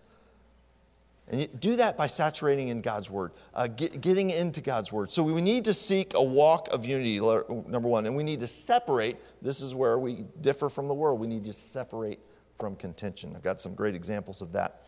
and 1.28 1.48
do 1.60 1.76
that 1.76 1.96
by 1.96 2.06
saturating 2.06 2.68
in 2.68 2.80
God's 2.80 3.10
Word, 3.10 3.32
uh, 3.54 3.66
get, 3.66 4.00
getting 4.00 4.30
into 4.30 4.60
God's 4.60 4.92
Word. 4.92 5.10
So 5.10 5.22
we 5.22 5.40
need 5.40 5.64
to 5.64 5.74
seek 5.74 6.14
a 6.14 6.22
walk 6.22 6.68
of 6.70 6.86
unity, 6.86 7.18
number 7.18 7.88
one, 7.88 8.06
and 8.06 8.16
we 8.16 8.22
need 8.22 8.40
to 8.40 8.46
separate. 8.46 9.16
This 9.42 9.60
is 9.60 9.74
where 9.74 9.98
we 9.98 10.24
differ 10.40 10.68
from 10.68 10.86
the 10.86 10.94
world. 10.94 11.18
We 11.18 11.26
need 11.26 11.44
to 11.44 11.52
separate 11.52 12.20
from 12.58 12.76
contention. 12.76 13.32
I've 13.34 13.42
got 13.42 13.60
some 13.60 13.74
great 13.74 13.94
examples 13.94 14.40
of 14.40 14.52
that. 14.52 14.82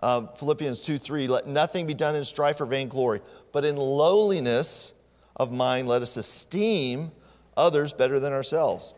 Um, 0.00 0.28
Philippians 0.36 0.82
2 0.82 0.98
3, 0.98 1.28
let 1.28 1.46
nothing 1.46 1.86
be 1.86 1.94
done 1.94 2.16
in 2.16 2.24
strife 2.24 2.60
or 2.60 2.66
vainglory, 2.66 3.20
but 3.52 3.64
in 3.64 3.76
lowliness 3.76 4.94
of 5.36 5.52
mind, 5.52 5.88
let 5.88 6.02
us 6.02 6.16
esteem 6.16 7.12
others 7.56 7.92
better 7.92 8.18
than 8.18 8.32
ourselves. 8.32 8.94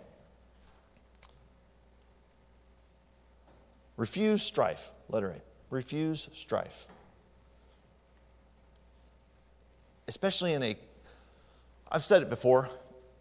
Refuse 3.97 4.43
strife, 4.43 4.93
letter 5.09 5.31
A 5.31 5.56
refuse 5.77 6.29
strife. 6.33 6.89
Especially 10.09 10.55
in 10.55 10.63
a, 10.63 10.77
I've 11.93 12.05
said 12.05 12.23
it 12.23 12.31
before, 12.31 12.69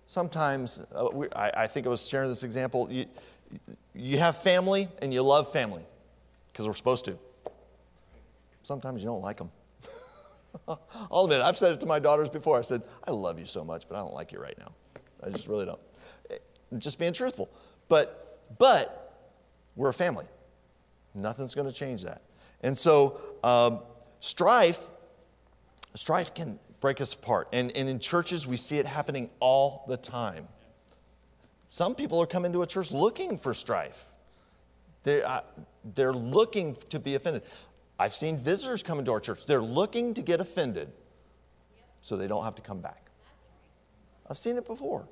sometimes, 0.08 0.80
uh, 0.96 1.10
we, 1.14 1.28
I, 1.36 1.64
I, 1.64 1.68
think 1.68 1.86
I 1.86 1.90
was 1.90 2.08
sharing 2.08 2.30
this 2.30 2.44
example. 2.44 2.88
You, 2.90 3.06
you 3.94 4.18
have 4.20 4.38
family 4.38 4.88
and 5.02 5.14
you 5.14 5.22
love 5.22 5.52
family 5.52 5.86
because 6.52 6.66
we're 6.66 6.74
supposed 6.74 7.06
to. 7.06 7.18
Sometimes 8.64 9.02
you 9.02 9.08
don't 9.08 9.22
like 9.22 9.38
them. 9.38 9.52
I'll 11.12 11.26
admit, 11.26 11.42
I've 11.42 11.58
said 11.58 11.74
it 11.74 11.80
to 11.82 11.88
my 11.88 12.00
daughters 12.00 12.30
before. 12.30 12.58
I 12.58 12.62
said, 12.62 12.82
I 13.08 13.12
love 13.12 13.38
you 13.38 13.46
so 13.46 13.64
much, 13.64 13.88
but 13.88 13.96
I 13.96 14.00
don't 14.00 14.14
like 14.14 14.32
you 14.32 14.40
right 14.40 14.58
now. 14.58 14.72
I 15.24 15.30
just 15.30 15.48
really 15.48 15.66
don't. 15.66 15.80
I'm 16.72 16.80
just 16.80 16.98
being 16.98 17.14
truthful. 17.14 17.50
But, 17.90 18.40
but 18.58 19.34
we're 19.76 19.90
a 19.90 19.94
family. 19.94 20.26
Nothing's 21.14 21.54
going 21.54 21.68
to 21.68 21.74
change 21.74 22.04
that. 22.04 22.22
And 22.66 22.76
so, 22.76 23.20
um, 23.44 23.82
strife, 24.20 24.90
strife 25.94 26.34
can 26.34 26.60
break 26.82 27.00
us 27.00 27.14
apart. 27.14 27.48
And, 27.54 27.72
and 27.78 27.88
in 27.88 28.00
churches, 28.00 28.48
we 28.48 28.58
see 28.58 28.80
it 28.80 28.88
happening 28.88 29.30
all 29.40 29.86
the 29.88 29.98
time. 29.98 30.48
Some 31.70 31.94
people 31.94 32.20
are 32.20 32.26
coming 32.26 32.52
to 32.54 32.64
a 32.64 32.66
church 32.66 32.92
looking 32.92 33.38
for 33.38 33.54
strife. 33.54 34.06
They, 35.04 35.22
uh, 35.22 35.42
they're 35.94 36.12
looking 36.12 36.76
to 36.90 37.00
be 37.00 37.14
offended. 37.14 37.44
I've 38.00 38.16
seen 38.16 38.40
visitors 38.40 38.82
come 38.82 38.98
into 38.98 39.12
our 39.12 39.20
church. 39.20 39.46
They're 39.46 39.62
looking 39.62 40.16
to 40.16 40.24
get 40.24 40.40
offended 40.40 40.92
so 42.02 42.18
they 42.18 42.28
don't 42.28 42.44
have 42.44 42.56
to 42.56 42.64
come 42.64 42.82
back. 42.82 43.12
I've 44.28 44.40
seen 44.40 44.58
it 44.58 44.66
before. 44.66 45.08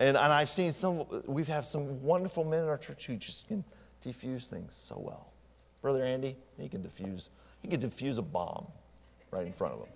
And, 0.00 0.16
and 0.16 0.32
I've 0.32 0.48
seen 0.48 0.72
some, 0.72 1.04
we've 1.26 1.48
had 1.48 1.66
some 1.66 2.02
wonderful 2.02 2.44
men 2.44 2.60
in 2.62 2.68
our 2.68 2.78
church 2.78 3.06
who 3.06 3.16
just 3.16 3.46
can 3.46 3.62
defuse 4.02 4.48
things 4.48 4.72
so 4.72 4.98
well. 4.98 5.31
Brother 5.82 6.04
Andy, 6.04 6.36
he 6.58 6.68
can 6.68 6.82
defuse, 6.82 7.28
he 7.60 7.68
can 7.68 7.80
defuse 7.80 8.18
a 8.18 8.22
bomb 8.22 8.68
right 9.30 9.46
in 9.46 9.52
front 9.52 9.74
of 9.74 9.80
him. 9.80 9.88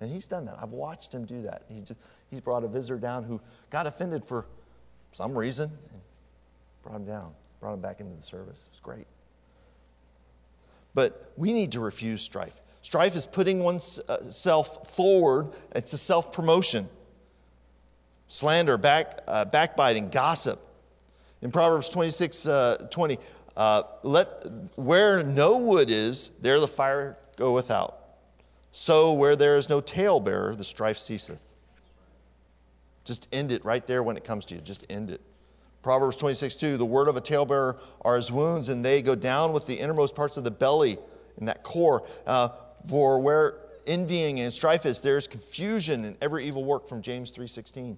And 0.00 0.10
he's 0.10 0.26
done 0.26 0.44
that. 0.44 0.56
I've 0.60 0.70
watched 0.70 1.12
him 1.12 1.24
do 1.24 1.42
that. 1.42 1.62
He 1.68 1.80
just, 1.80 1.98
he's 2.30 2.40
brought 2.40 2.62
a 2.62 2.68
visitor 2.68 2.98
down 2.98 3.24
who 3.24 3.40
got 3.70 3.86
offended 3.86 4.24
for 4.24 4.46
some 5.10 5.36
reason 5.36 5.70
and 5.92 6.00
brought 6.82 6.96
him 6.96 7.04
down, 7.04 7.32
brought 7.58 7.74
him 7.74 7.80
back 7.80 8.00
into 8.00 8.14
the 8.14 8.22
service. 8.22 8.66
It 8.66 8.72
was 8.72 8.80
great. 8.80 9.06
But 10.94 11.32
we 11.36 11.52
need 11.52 11.72
to 11.72 11.80
refuse 11.80 12.22
strife. 12.22 12.60
Strife 12.82 13.16
is 13.16 13.26
putting 13.26 13.60
oneself 13.60 14.90
forward, 14.90 15.48
it's 15.74 15.92
a 15.92 15.98
self 15.98 16.32
promotion. 16.32 16.88
Slander, 18.28 18.76
back, 18.76 19.20
uh, 19.26 19.46
backbiting, 19.46 20.10
gossip. 20.10 20.60
In 21.40 21.50
Proverbs 21.50 21.88
26 21.88 22.46
uh, 22.46 22.88
20, 22.90 23.18
uh, 23.58 23.82
let, 24.04 24.28
where 24.76 25.24
no 25.24 25.58
wood 25.58 25.90
is, 25.90 26.30
there 26.40 26.60
the 26.60 26.68
fire 26.68 27.18
goeth 27.36 27.72
out. 27.72 27.98
So 28.70 29.12
where 29.12 29.34
there 29.34 29.56
is 29.56 29.68
no 29.68 29.80
talebearer, 29.80 30.54
the 30.54 30.62
strife 30.62 30.96
ceaseth. 30.96 31.42
Just 33.04 33.26
end 33.32 33.50
it 33.50 33.64
right 33.64 33.84
there 33.84 34.04
when 34.04 34.16
it 34.16 34.22
comes 34.22 34.44
to 34.46 34.54
you. 34.54 34.60
Just 34.60 34.86
end 34.88 35.10
it. 35.10 35.20
Proverbs 35.82 36.14
26, 36.16 36.54
2, 36.54 36.76
the 36.76 36.84
word 36.84 37.08
of 37.08 37.16
a 37.16 37.20
talebearer 37.20 37.80
are 38.02 38.14
his 38.14 38.30
wounds, 38.30 38.68
and 38.68 38.84
they 38.84 39.02
go 39.02 39.16
down 39.16 39.52
with 39.52 39.66
the 39.66 39.74
innermost 39.74 40.14
parts 40.14 40.36
of 40.36 40.44
the 40.44 40.50
belly 40.52 40.96
in 41.38 41.46
that 41.46 41.64
core. 41.64 42.06
Uh, 42.26 42.50
for 42.86 43.18
where 43.18 43.56
envying 43.88 44.38
and 44.38 44.52
strife 44.52 44.86
is, 44.86 45.00
there 45.00 45.16
is 45.16 45.26
confusion 45.26 46.04
in 46.04 46.16
every 46.20 46.46
evil 46.46 46.64
work 46.64 46.86
from 46.86 47.02
James 47.02 47.32
3.16. 47.32 47.96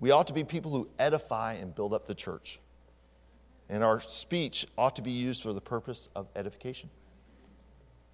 We 0.00 0.10
ought 0.10 0.26
to 0.26 0.32
be 0.32 0.42
people 0.42 0.72
who 0.72 0.88
edify 0.98 1.52
and 1.54 1.72
build 1.72 1.94
up 1.94 2.08
the 2.08 2.14
church. 2.16 2.58
And 3.72 3.82
our 3.82 4.00
speech 4.00 4.66
ought 4.76 4.96
to 4.96 5.02
be 5.02 5.12
used 5.12 5.42
for 5.42 5.54
the 5.54 5.60
purpose 5.60 6.10
of 6.14 6.28
edification. 6.36 6.90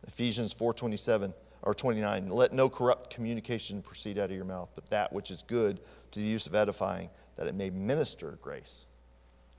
Ephesians 0.07 0.55
4:27 0.55 1.35
or 1.63 1.75
29 1.75 2.29
let 2.29 2.53
no 2.53 2.71
corrupt 2.71 3.11
communication 3.11 3.83
proceed 3.83 4.21
out 4.21 4.31
of 4.31 4.37
your 4.37 4.45
mouth 4.45 4.71
but 4.77 4.89
that 4.91 5.13
which 5.13 5.33
is 5.33 5.43
good 5.43 5.81
to 6.13 6.21
the 6.21 6.25
use 6.25 6.47
of 6.47 6.55
edifying 6.55 7.11
that 7.35 7.49
it 7.49 7.57
may 7.57 7.71
minister 7.71 8.39
grace 8.41 8.87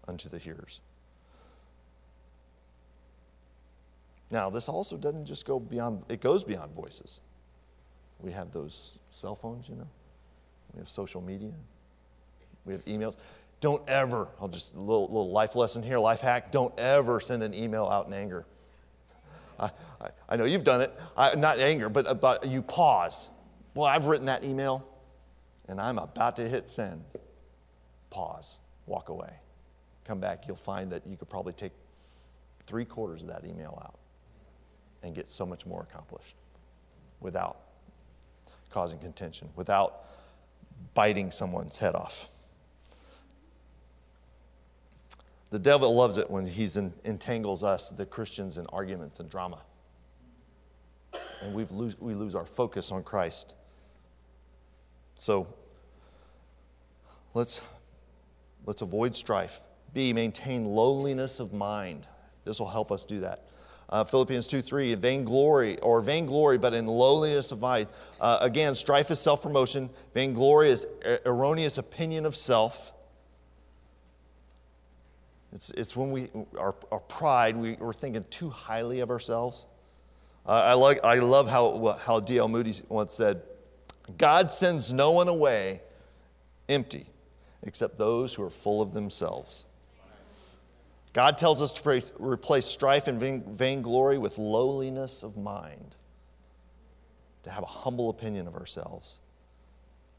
unto 0.08 0.30
the 0.30 0.38
hearers. 0.38 0.80
Now 4.32 4.50
this 4.50 4.70
also 4.70 4.96
doesn't 4.96 5.26
just 5.26 5.46
go 5.46 5.60
beyond 5.60 6.06
it 6.08 6.22
goes 6.22 6.46
beyond 6.46 6.74
voices. 6.74 7.20
We 8.22 8.32
have 8.32 8.52
those 8.52 9.00
cell 9.10 9.36
phones 9.36 9.68
you 9.68 9.76
know. 9.76 9.90
We 10.74 10.80
have 10.80 10.88
social 10.88 11.20
media. 11.20 11.52
We 12.64 12.72
have 12.72 12.86
emails 12.86 13.18
don't 13.62 13.88
ever 13.90 14.28
i'll 14.42 14.48
just 14.48 14.74
a 14.74 14.80
little, 14.80 15.08
little 15.08 15.32
life 15.32 15.56
lesson 15.56 15.84
here 15.84 16.00
life 16.00 16.22
hack 16.22 16.52
don't 16.52 16.78
ever 16.80 17.20
send 17.20 17.44
an 17.44 17.54
email 17.54 17.86
out 17.86 18.08
in 18.08 18.14
anger 18.14 18.46
I, 19.60 19.72
I, 20.02 20.10
I 20.30 20.36
know 20.38 20.46
you've 20.46 20.64
done 20.64 20.82
it, 20.82 20.98
I, 21.18 21.36
not 21.36 21.60
anger, 21.60 21.90
but, 21.90 22.22
but 22.22 22.48
you 22.48 22.62
pause. 22.62 23.30
Well, 23.76 23.86
I've 23.86 24.06
written 24.06 24.26
that 24.28 24.44
email 24.44 24.88
and 25.68 25.80
I'm 25.80 25.98
about 25.98 26.36
to 26.38 26.48
hit 26.48 26.70
send. 26.70 27.04
Pause, 28.10 28.60
walk 28.88 29.10
away. 29.10 29.34
Come 30.06 30.20
back, 30.20 30.48
you'll 30.48 30.56
find 30.56 30.92
that 30.92 31.06
you 31.06 31.16
could 31.18 31.30
probably 31.30 31.54
take 31.54 31.74
three 32.66 32.86
quarters 32.86 33.24
of 33.24 33.30
that 33.30 33.46
email 33.46 33.80
out 33.84 34.00
and 35.04 35.14
get 35.14 35.30
so 35.30 35.46
much 35.46 35.66
more 35.66 35.84
accomplished 35.90 36.36
without 37.20 37.60
causing 38.72 38.98
contention, 39.00 39.50
without 39.56 40.06
biting 40.94 41.32
someone's 41.32 41.78
head 41.78 41.96
off. 41.96 42.28
The 45.52 45.60
devil 45.60 45.96
loves 45.96 46.18
it 46.18 46.30
when 46.30 46.46
he 46.46 46.70
entangles 47.04 47.64
us, 47.64 47.90
the 47.90 48.06
Christians, 48.06 48.58
in 48.58 48.68
arguments 48.68 49.20
and 49.20 49.30
drama. 49.30 49.60
And 51.42 51.54
we 51.54 51.66
lose, 51.66 52.00
we 52.00 52.14
lose 52.14 52.36
our 52.36 52.46
focus 52.46 52.92
on 52.92 53.04
Christ. 53.04 53.56
So 55.16 55.48
let's, 57.34 57.64
let's 58.66 58.84
avoid 58.84 59.16
strife. 59.16 59.62
B, 59.94 60.14
maintain 60.14 60.66
lowliness 60.66 61.40
of 61.40 61.52
mind. 61.52 62.06
This 62.46 62.60
will 62.60 62.70
help 62.70 62.92
us 62.92 63.04
do 63.04 63.20
that. 63.22 63.46
Uh, 63.90 64.04
Philippians 64.04 64.46
2 64.46 64.62
3, 64.62 64.94
vainglory 64.96 65.80
or 65.80 66.02
vainglory, 66.02 66.60
but 66.60 66.76
in 66.76 66.86
lowliness 66.86 67.52
of 67.52 67.60
mind. 67.60 67.88
Uh, 68.22 68.38
again, 68.42 68.76
strife 68.76 69.10
is 69.10 69.20
self 69.20 69.42
promotion, 69.42 69.90
vainglory 70.14 70.70
is 70.70 70.86
erroneous 71.26 71.80
opinion 71.80 72.28
of 72.28 72.36
self. 72.36 72.94
It's, 75.52 75.72
it's 75.72 75.96
when 75.96 76.12
we, 76.12 76.30
our, 76.58 76.76
our 76.92 77.00
pride, 77.00 77.56
we, 77.56 77.74
we're 77.74 77.94
thinking 77.94 78.24
too 78.30 78.50
highly 78.50 79.00
of 79.00 79.10
ourselves. 79.10 79.66
Uh, 80.46 80.64
I, 80.66 80.74
like, 80.74 81.04
I 81.04 81.16
love 81.16 81.50
how, 81.50 81.98
how 82.04 82.20
D.L. 82.20 82.48
Moody 82.48 82.74
once 82.88 83.14
said, 83.14 83.42
God 84.18 84.52
sends 84.52 84.94
no 84.94 85.12
one 85.12 85.28
away 85.28 85.82
empty 86.68 87.06
except 87.64 87.98
those 87.98 88.34
who 88.34 88.44
are 88.44 88.50
full 88.50 88.82
of 88.82 88.94
themselves. 88.94 89.66
God 91.14 91.38
tells 91.38 91.62
us 91.62 91.74
to 91.74 92.14
replace 92.20 92.66
strife 92.66 93.08
and 93.08 93.20
vainglory 93.48 94.18
with 94.18 94.38
lowliness 94.38 95.24
of 95.24 95.38
mind, 95.38 95.96
to 97.44 97.50
have 97.50 97.64
a 97.64 97.68
humble 97.68 98.10
opinion 98.10 98.48
of 98.48 98.56
ourselves. 98.56 99.20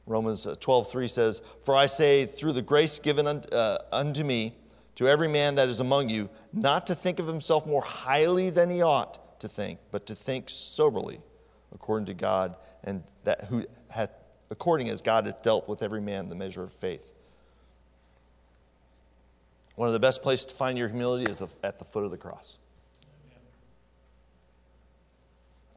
Romans 0.07 0.47
12:3 0.47 1.05
uh, 1.05 1.09
says, 1.09 1.43
"For 1.63 1.77
I 1.77 1.87
say, 1.87 2.27
through 2.27 2.53
the 2.53 2.63
grace 2.63 2.99
given 2.99 3.27
uh, 3.27 3.79
unto 3.93 4.25
me, 4.25 4.55
to 5.01 5.09
every 5.09 5.29
man 5.29 5.55
that 5.55 5.67
is 5.67 5.81
among 5.81 6.11
you, 6.11 6.29
not 6.53 6.87
to 6.87 6.95
think 6.95 7.19
of 7.19 7.27
himself 7.27 7.67
more 7.67 7.81
highly 7.81 8.51
than 8.51 8.69
he 8.69 8.83
ought 8.83 9.41
to 9.41 9.49
think, 9.49 9.79
but 9.91 10.05
to 10.05 10.15
think 10.15 10.51
soberly, 10.51 11.21
according 11.75 12.05
to 12.05 12.13
God, 12.13 12.55
and 12.85 13.03
that 13.25 13.45
who 13.45 13.65
hath, 13.89 14.11
according 14.51 14.91
as 14.91 15.01
God 15.01 15.25
hath 15.25 15.43
dealt 15.43 15.71
with 15.71 15.83
every 15.83 16.03
man 16.03 16.29
the 16.29 16.35
measure 16.35 16.63
of 16.63 16.71
faith. 16.71 17.15
One 19.75 19.89
of 19.89 19.95
the 19.95 20.01
best 20.01 20.23
places 20.23 20.45
to 20.45 20.55
find 20.55 20.77
your 20.77 20.89
humility 20.91 21.31
is 21.31 21.41
at 21.63 21.79
the 21.79 21.85
foot 21.87 22.05
of 22.05 22.11
the 22.11 22.19
cross. 22.19 22.59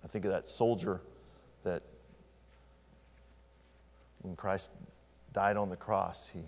I 0.03 0.07
think 0.07 0.25
of 0.25 0.31
that 0.31 0.49
soldier 0.49 0.99
that 1.63 1.81
when 4.19 4.35
Christ 4.35 4.73
died 5.31 5.55
on 5.55 5.69
the 5.69 5.77
cross, 5.77 6.27
he, 6.27 6.41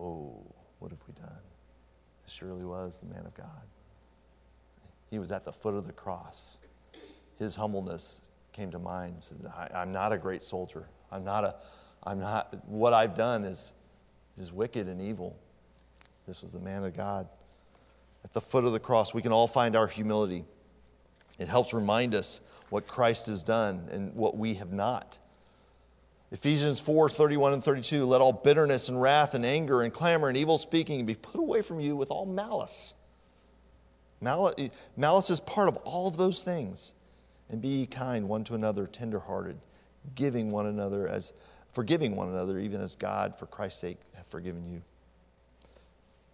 oh, 0.00 0.42
what 0.78 0.90
have 0.90 1.00
we 1.06 1.14
done? 1.14 1.42
This 2.24 2.32
surely 2.32 2.64
was 2.64 2.98
the 2.98 3.06
man 3.06 3.26
of 3.26 3.34
God. 3.34 3.66
He 5.10 5.18
was 5.18 5.30
at 5.32 5.44
the 5.44 5.52
foot 5.52 5.74
of 5.74 5.86
the 5.86 5.92
cross. 5.92 6.58
His 7.38 7.56
humbleness 7.56 8.20
came 8.52 8.70
to 8.70 8.78
mind. 8.78 9.16
Said, 9.18 9.38
I, 9.46 9.82
am 9.82 9.92
not 9.92 10.12
a 10.12 10.18
great 10.18 10.42
soldier. 10.42 10.88
I'm 11.10 11.24
not 11.24 11.44
a, 11.44 11.56
I'm 12.02 12.20
not, 12.20 12.54
what 12.66 12.92
I've 12.92 13.14
done 13.14 13.44
is, 13.44 13.72
is 14.36 14.52
wicked 14.52 14.86
and 14.86 15.00
evil. 15.00 15.36
This 16.26 16.42
was 16.42 16.52
the 16.52 16.60
man 16.60 16.84
of 16.84 16.94
God. 16.94 17.28
At 18.24 18.32
the 18.32 18.40
foot 18.40 18.64
of 18.64 18.72
the 18.72 18.80
cross, 18.80 19.14
we 19.14 19.22
can 19.22 19.32
all 19.32 19.46
find 19.46 19.76
our 19.76 19.86
humility. 19.86 20.44
It 21.38 21.48
helps 21.48 21.72
remind 21.72 22.14
us 22.14 22.40
what 22.68 22.86
Christ 22.86 23.28
has 23.28 23.42
done 23.42 23.88
and 23.90 24.14
what 24.14 24.36
we 24.36 24.54
have 24.54 24.72
not. 24.72 25.18
Ephesians 26.30 26.78
4 26.80 27.08
31 27.08 27.54
and 27.54 27.64
32 27.64 28.04
let 28.04 28.20
all 28.20 28.32
bitterness 28.32 28.88
and 28.88 29.00
wrath 29.00 29.34
and 29.34 29.46
anger 29.46 29.82
and 29.82 29.92
clamor 29.92 30.28
and 30.28 30.36
evil 30.36 30.58
speaking 30.58 31.06
be 31.06 31.14
put 31.14 31.40
away 31.40 31.62
from 31.62 31.80
you 31.80 31.96
with 31.96 32.10
all 32.10 32.26
malice. 32.26 32.94
Malice, 34.20 34.70
malice 34.96 35.30
is 35.30 35.40
part 35.40 35.68
of 35.68 35.76
all 35.78 36.06
of 36.08 36.16
those 36.16 36.42
things. 36.42 36.94
And 37.50 37.62
be 37.62 37.86
kind 37.86 38.28
one 38.28 38.44
to 38.44 38.54
another, 38.54 38.86
tenderhearted, 38.86 39.56
giving 40.14 40.50
one 40.50 40.66
another 40.66 41.08
as 41.08 41.32
forgiving 41.72 42.14
one 42.14 42.28
another, 42.28 42.58
even 42.58 42.80
as 42.80 42.94
God, 42.94 43.38
for 43.38 43.46
Christ's 43.46 43.80
sake, 43.80 43.96
have 44.16 44.26
forgiven 44.26 44.66
you. 44.66 44.82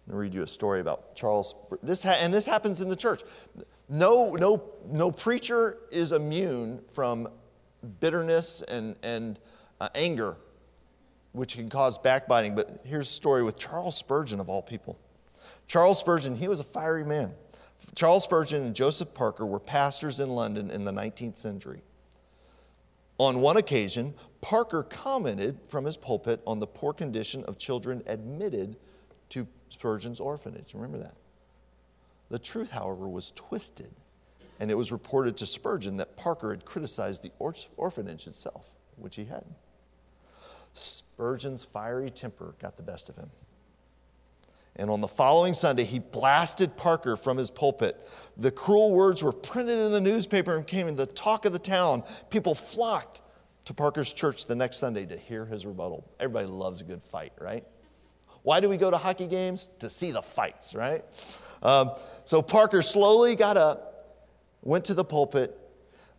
I'm 0.07 0.11
going 0.11 0.13
to 0.13 0.17
read 0.17 0.33
you 0.33 0.41
a 0.41 0.47
story 0.47 0.81
about 0.81 1.15
Charles. 1.15 1.55
This 1.81 2.03
ha- 2.03 2.17
and 2.19 2.33
this 2.33 2.45
happens 2.45 2.81
in 2.81 2.89
the 2.89 2.97
church. 2.97 3.21
No, 3.87 4.33
no, 4.33 4.63
no 4.87 5.09
preacher 5.09 5.77
is 5.89 6.11
immune 6.11 6.81
from 6.91 7.29
bitterness 8.01 8.61
and, 8.63 8.95
and 9.03 9.39
uh, 9.79 9.89
anger, 9.95 10.37
which 11.31 11.55
can 11.55 11.69
cause 11.69 11.97
backbiting. 11.97 12.55
But 12.55 12.81
here's 12.85 13.07
a 13.07 13.11
story 13.11 13.43
with 13.43 13.57
Charles 13.57 13.97
Spurgeon, 13.97 14.39
of 14.39 14.49
all 14.49 14.61
people. 14.61 14.97
Charles 15.67 15.99
Spurgeon, 15.99 16.35
he 16.35 16.47
was 16.47 16.59
a 16.59 16.63
fiery 16.63 17.03
man. 17.03 17.33
Charles 17.95 18.23
Spurgeon 18.23 18.63
and 18.63 18.75
Joseph 18.75 19.13
Parker 19.13 19.45
were 19.45 19.59
pastors 19.59 20.19
in 20.19 20.29
London 20.29 20.71
in 20.71 20.83
the 20.83 20.91
19th 20.91 21.37
century. 21.37 21.81
On 23.17 23.39
one 23.39 23.57
occasion, 23.57 24.13
Parker 24.41 24.83
commented 24.83 25.57
from 25.69 25.85
his 25.85 25.95
pulpit 25.95 26.41
on 26.45 26.59
the 26.59 26.67
poor 26.67 26.91
condition 26.91 27.43
of 27.45 27.57
children 27.57 28.03
admitted 28.07 28.75
to 29.29 29.47
Spurgeon's 29.69 30.19
orphanage. 30.19 30.73
Remember 30.73 30.97
that? 30.97 31.15
The 32.29 32.39
truth, 32.39 32.71
however, 32.71 33.07
was 33.07 33.31
twisted, 33.31 33.91
and 34.59 34.69
it 34.69 34.75
was 34.75 34.91
reported 34.91 35.37
to 35.37 35.45
Spurgeon 35.45 35.97
that 35.97 36.17
Parker 36.17 36.51
had 36.51 36.65
criticized 36.65 37.23
the 37.23 37.31
orphanage 37.37 38.27
itself, 38.27 38.75
which 38.97 39.15
he 39.15 39.23
hadn't. 39.23 39.55
Spurgeon's 40.75 41.63
fiery 41.63 42.09
temper 42.09 42.53
got 42.61 42.75
the 42.75 42.83
best 42.83 43.09
of 43.09 43.15
him. 43.15 43.29
And 44.75 44.89
on 44.89 44.99
the 44.99 45.07
following 45.07 45.53
Sunday, 45.53 45.85
he 45.85 45.99
blasted 45.99 46.75
Parker 46.75 47.15
from 47.15 47.37
his 47.37 47.49
pulpit. 47.49 47.97
The 48.35 48.51
cruel 48.51 48.91
words 48.91 49.23
were 49.23 49.31
printed 49.31 49.79
in 49.79 49.91
the 49.91 50.01
newspaper 50.01 50.55
and 50.55 50.67
came 50.67 50.87
became 50.87 50.97
the 50.97 51.05
talk 51.05 51.45
of 51.45 51.53
the 51.53 51.59
town. 51.59 52.03
People 52.29 52.55
flocked 52.55 53.21
to 53.63 53.73
Parker's 53.73 54.11
church 54.11 54.47
the 54.47 54.55
next 54.55 54.77
Sunday 54.77 55.05
to 55.05 55.17
hear 55.17 55.45
his 55.45 55.65
rebuttal. 55.65 56.05
Everybody 56.19 56.47
loves 56.47 56.81
a 56.81 56.83
good 56.83 57.01
fight, 57.01 57.31
right? 57.39 57.65
Why 58.43 58.59
do 58.59 58.67
we 58.67 58.75
go 58.75 58.91
to 58.91 58.97
hockey 58.97 59.27
games? 59.27 59.69
To 59.79 59.89
see 59.89 60.11
the 60.11 60.21
fights, 60.21 60.75
right? 60.75 61.05
Um, 61.63 61.91
so 62.25 62.41
Parker 62.41 62.81
slowly 62.81 63.37
got 63.37 63.55
up, 63.55 64.19
went 64.61 64.85
to 64.85 64.93
the 64.93 65.05
pulpit, 65.05 65.57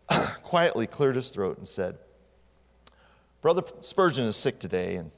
quietly 0.43 0.87
cleared 0.87 1.15
his 1.15 1.29
throat, 1.29 1.59
and 1.59 1.69
said, 1.69 1.99
Brother 3.47 3.63
Spurgeon 3.81 4.25
is 4.25 4.35
sick 4.35 4.59
today 4.59 4.97
and 4.97 5.13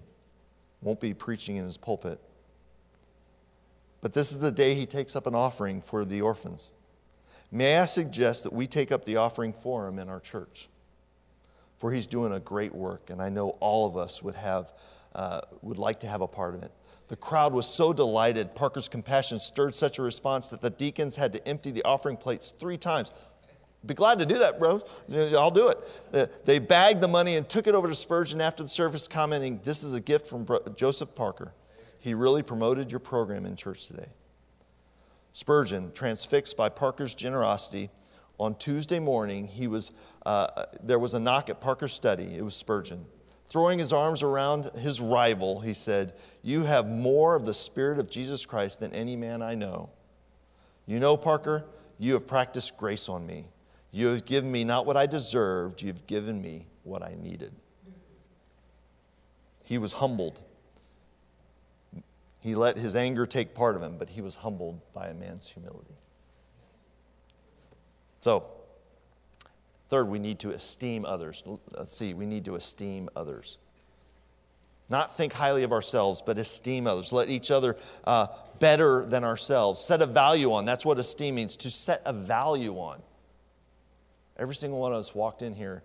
won't 0.82 1.00
be 1.00 1.14
preaching 1.14 1.56
in 1.56 1.64
his 1.64 1.78
pulpit. 1.78 2.20
But 4.02 4.12
this 4.12 4.32
is 4.32 4.38
the 4.38 4.52
day 4.52 4.74
he 4.74 4.84
takes 4.84 5.16
up 5.16 5.26
an 5.26 5.34
offering 5.34 5.80
for 5.80 6.04
the 6.04 6.20
orphans. 6.20 6.72
May 7.50 7.78
I 7.78 7.86
suggest 7.86 8.42
that 8.42 8.52
we 8.52 8.66
take 8.66 8.92
up 8.92 9.06
the 9.06 9.16
offering 9.16 9.54
for 9.54 9.88
him 9.88 9.98
in 9.98 10.10
our 10.10 10.20
church? 10.20 10.68
For 11.78 11.90
he's 11.90 12.06
doing 12.06 12.34
a 12.34 12.38
great 12.38 12.74
work, 12.74 13.08
and 13.08 13.22
I 13.22 13.30
know 13.30 13.56
all 13.60 13.86
of 13.86 13.96
us 13.96 14.22
would, 14.22 14.36
have, 14.36 14.74
uh, 15.14 15.40
would 15.62 15.78
like 15.78 16.00
to 16.00 16.06
have 16.06 16.20
a 16.20 16.28
part 16.28 16.54
of 16.54 16.62
it. 16.62 16.72
The 17.08 17.16
crowd 17.16 17.54
was 17.54 17.66
so 17.66 17.94
delighted. 17.94 18.54
Parker's 18.54 18.90
compassion 18.90 19.38
stirred 19.38 19.74
such 19.74 19.98
a 19.98 20.02
response 20.02 20.50
that 20.50 20.60
the 20.60 20.68
deacons 20.68 21.16
had 21.16 21.32
to 21.32 21.48
empty 21.48 21.70
the 21.70 21.82
offering 21.84 22.18
plates 22.18 22.52
three 22.60 22.76
times. 22.76 23.10
Be 23.86 23.94
glad 23.94 24.18
to 24.18 24.26
do 24.26 24.38
that, 24.38 24.58
bro. 24.58 24.82
I'll 25.36 25.50
do 25.50 25.68
it. 25.68 25.78
Uh, 26.12 26.26
they 26.44 26.58
bagged 26.58 27.00
the 27.00 27.08
money 27.08 27.36
and 27.36 27.48
took 27.48 27.66
it 27.66 27.74
over 27.74 27.88
to 27.88 27.94
Spurgeon 27.94 28.40
after 28.40 28.62
the 28.62 28.68
service, 28.68 29.06
commenting, 29.06 29.60
This 29.64 29.84
is 29.84 29.94
a 29.94 30.00
gift 30.00 30.26
from 30.26 30.46
Joseph 30.74 31.14
Parker. 31.14 31.54
He 31.98 32.14
really 32.14 32.42
promoted 32.42 32.90
your 32.90 33.00
program 33.00 33.46
in 33.46 33.56
church 33.56 33.86
today. 33.86 34.08
Spurgeon, 35.32 35.92
transfixed 35.92 36.56
by 36.56 36.68
Parker's 36.68 37.14
generosity, 37.14 37.90
on 38.38 38.54
Tuesday 38.54 39.00
morning, 39.00 39.48
he 39.48 39.66
was, 39.66 39.90
uh, 40.24 40.64
there 40.82 40.98
was 40.98 41.14
a 41.14 41.18
knock 41.18 41.50
at 41.50 41.60
Parker's 41.60 41.92
study. 41.92 42.36
It 42.36 42.42
was 42.42 42.54
Spurgeon. 42.54 43.04
Throwing 43.46 43.78
his 43.78 43.92
arms 43.92 44.22
around 44.22 44.66
his 44.76 45.00
rival, 45.00 45.60
he 45.60 45.74
said, 45.74 46.14
You 46.42 46.62
have 46.64 46.86
more 46.86 47.34
of 47.34 47.46
the 47.46 47.54
Spirit 47.54 47.98
of 47.98 48.10
Jesus 48.10 48.46
Christ 48.46 48.78
than 48.78 48.92
any 48.92 49.16
man 49.16 49.42
I 49.42 49.54
know. 49.54 49.90
You 50.86 51.00
know, 51.00 51.16
Parker, 51.16 51.64
you 51.98 52.12
have 52.12 52.26
practiced 52.26 52.76
grace 52.76 53.08
on 53.08 53.26
me. 53.26 53.46
You 53.90 54.08
have 54.08 54.24
given 54.24 54.50
me 54.52 54.64
not 54.64 54.86
what 54.86 54.96
I 54.96 55.06
deserved, 55.06 55.82
you 55.82 55.88
have 55.88 56.06
given 56.06 56.40
me 56.40 56.66
what 56.82 57.02
I 57.02 57.16
needed. 57.18 57.52
He 59.64 59.78
was 59.78 59.94
humbled 59.94 60.40
he 62.40 62.54
let 62.54 62.76
his 62.76 62.94
anger 62.94 63.26
take 63.26 63.54
part 63.54 63.76
of 63.76 63.82
him, 63.82 63.96
but 63.98 64.08
he 64.08 64.20
was 64.20 64.36
humbled 64.36 64.80
by 64.92 65.08
a 65.08 65.14
man's 65.14 65.48
humility. 65.48 65.96
So, 68.20 68.44
third, 69.88 70.08
we 70.08 70.18
need 70.18 70.38
to 70.40 70.50
esteem 70.50 71.04
others. 71.04 71.42
Let's 71.76 71.96
see, 71.96 72.14
we 72.14 72.26
need 72.26 72.44
to 72.44 72.54
esteem 72.54 73.08
others. 73.16 73.58
Not 74.88 75.14
think 75.14 75.32
highly 75.34 75.64
of 75.64 75.72
ourselves, 75.72 76.22
but 76.24 76.38
esteem 76.38 76.86
others. 76.86 77.12
Let 77.12 77.28
each 77.28 77.50
other 77.50 77.76
uh, 78.04 78.28
better 78.58 79.04
than 79.04 79.24
ourselves. 79.24 79.80
Set 79.80 80.00
a 80.00 80.06
value 80.06 80.52
on. 80.52 80.64
That's 80.64 80.86
what 80.86 80.98
esteem 80.98 81.34
means, 81.34 81.56
to 81.58 81.70
set 81.70 82.00
a 82.06 82.12
value 82.12 82.76
on. 82.76 83.02
Every 84.38 84.54
single 84.54 84.78
one 84.78 84.92
of 84.92 84.98
us 84.98 85.14
walked 85.14 85.42
in 85.42 85.54
here, 85.54 85.82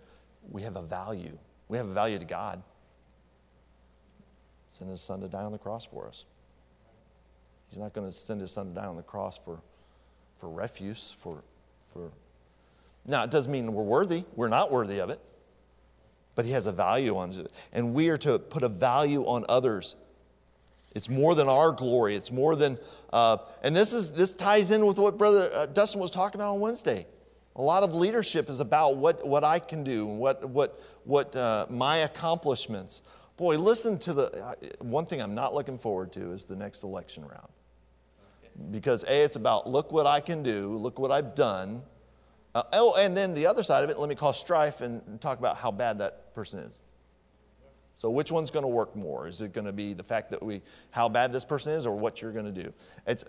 we 0.50 0.62
have 0.62 0.76
a 0.76 0.82
value. 0.82 1.36
We 1.68 1.78
have 1.78 1.88
a 1.88 1.92
value 1.92 2.18
to 2.18 2.24
God. 2.24 2.62
Send 4.68 4.90
his 4.90 5.00
son 5.00 5.20
to 5.20 5.28
die 5.28 5.42
on 5.42 5.52
the 5.52 5.58
cross 5.58 5.84
for 5.84 6.08
us. 6.08 6.24
He's 7.68 7.78
not 7.78 7.92
going 7.92 8.06
to 8.06 8.12
send 8.12 8.40
his 8.40 8.52
son 8.52 8.68
to 8.68 8.74
die 8.74 8.86
on 8.86 8.96
the 8.96 9.02
cross 9.02 9.38
for, 9.38 9.60
for 10.36 10.50
refuse, 10.50 11.16
for, 11.18 11.42
for. 11.86 12.12
Now, 13.06 13.24
it 13.24 13.30
doesn't 13.30 13.50
mean 13.50 13.72
we're 13.72 13.82
worthy. 13.82 14.24
We're 14.36 14.48
not 14.48 14.70
worthy 14.70 15.00
of 15.00 15.10
it. 15.10 15.20
But 16.34 16.44
he 16.44 16.52
has 16.52 16.66
a 16.66 16.72
value 16.72 17.16
on 17.16 17.32
it. 17.32 17.52
And 17.72 17.94
we 17.94 18.08
are 18.08 18.18
to 18.18 18.38
put 18.38 18.62
a 18.62 18.68
value 18.68 19.24
on 19.24 19.44
others. 19.48 19.96
It's 20.94 21.08
more 21.08 21.34
than 21.34 21.48
our 21.48 21.72
glory. 21.72 22.14
It's 22.14 22.30
more 22.30 22.54
than, 22.54 22.78
uh, 23.12 23.38
and 23.62 23.74
this 23.74 23.92
is 23.92 24.12
this 24.12 24.34
ties 24.34 24.70
in 24.70 24.86
with 24.86 24.98
what 24.98 25.18
Brother 25.18 25.50
uh, 25.52 25.66
Dustin 25.66 26.00
was 26.00 26.10
talking 26.10 26.40
about 26.40 26.54
on 26.54 26.60
Wednesday. 26.60 27.06
A 27.56 27.62
lot 27.62 27.82
of 27.82 27.94
leadership 27.94 28.48
is 28.48 28.60
about 28.60 28.96
what, 28.96 29.26
what 29.26 29.44
I 29.44 29.58
can 29.58 29.84
do, 29.84 30.06
what, 30.06 30.48
what, 30.48 30.80
what 31.04 31.34
uh, 31.36 31.66
my 31.70 31.98
accomplishments. 31.98 33.02
Boy, 33.36 33.58
listen 33.58 33.98
to 33.98 34.12
the 34.12 34.44
uh, 34.44 34.54
one 34.80 35.06
thing 35.06 35.20
I'm 35.20 35.34
not 35.34 35.54
looking 35.54 35.78
forward 35.78 36.12
to 36.12 36.32
is 36.32 36.44
the 36.44 36.56
next 36.56 36.82
election 36.82 37.24
round 37.24 37.48
because 38.70 39.04
A, 39.04 39.22
it's 39.22 39.36
about 39.36 39.68
look 39.68 39.92
what 39.92 40.06
I 40.06 40.20
can 40.20 40.42
do, 40.42 40.76
look 40.76 40.98
what 40.98 41.10
I've 41.10 41.34
done. 41.34 41.82
Uh, 42.54 42.62
oh, 42.72 42.96
and 42.96 43.16
then 43.16 43.34
the 43.34 43.46
other 43.46 43.62
side 43.62 43.82
of 43.82 43.90
it, 43.90 43.98
let 43.98 44.08
me 44.08 44.14
call 44.14 44.32
strife 44.32 44.80
and, 44.80 45.02
and 45.08 45.20
talk 45.20 45.38
about 45.38 45.56
how 45.56 45.72
bad 45.72 45.98
that 45.98 46.34
person 46.34 46.60
is. 46.60 46.78
So, 47.96 48.10
which 48.10 48.30
one's 48.30 48.50
going 48.50 48.62
to 48.62 48.68
work 48.68 48.94
more? 48.94 49.28
Is 49.28 49.40
it 49.40 49.52
going 49.52 49.66
to 49.66 49.72
be 49.72 49.92
the 49.92 50.02
fact 50.02 50.30
that 50.30 50.42
we, 50.42 50.62
how 50.90 51.08
bad 51.08 51.32
this 51.32 51.44
person 51.44 51.72
is, 51.72 51.86
or 51.86 51.96
what 51.96 52.22
you're 52.22 52.32
going 52.32 52.52
to 52.52 52.62
do? 52.62 52.72
It's, 53.06 53.24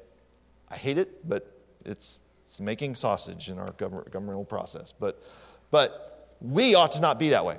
I 0.70 0.76
hate 0.76 0.98
it, 0.98 1.28
but 1.28 1.60
it's, 1.86 2.20
it's 2.46 2.60
making 2.60 2.96
sausage 2.96 3.50
in 3.50 3.58
our 3.60 3.72
government, 3.72 4.12
governmental 4.12 4.46
process. 4.46 4.94
But, 4.94 5.22
but 5.72 6.36
we 6.42 6.76
ought 6.76 6.92
to 6.94 7.02
not 7.02 7.20
be 7.20 7.30
that 7.30 7.46
way. 7.46 7.58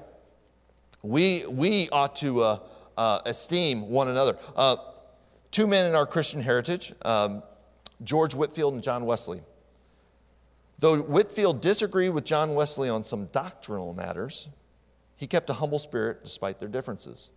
We, 1.03 1.45
we 1.47 1.89
ought 1.91 2.17
to 2.17 2.43
uh, 2.43 2.59
uh, 2.97 3.21
esteem 3.27 3.89
one 3.91 4.09
another. 4.09 4.39
Uh, 4.55 4.77
two 5.51 5.67
men 5.67 5.87
in 5.87 5.95
our 5.95 6.07
Christian 6.07 6.41
heritage, 6.41 6.93
um, 7.03 7.43
George 8.03 8.35
Whitefield 8.35 8.75
and 8.75 8.83
John 8.83 9.07
Wesley. 9.07 9.41
Though 10.79 10.99
Whitefield 10.99 11.61
disagreed 11.61 12.11
with 12.11 12.25
John 12.25 12.55
Wesley 12.55 12.89
on 12.89 13.03
some 13.03 13.27
doctrinal 13.27 13.95
matters, 13.95 14.49
he 15.17 15.27
kept 15.27 15.49
a 15.49 15.55
humble 15.55 15.79
spirit 15.79 16.23
despite 16.23 16.59
their 16.59 16.69
differences. 16.69 17.31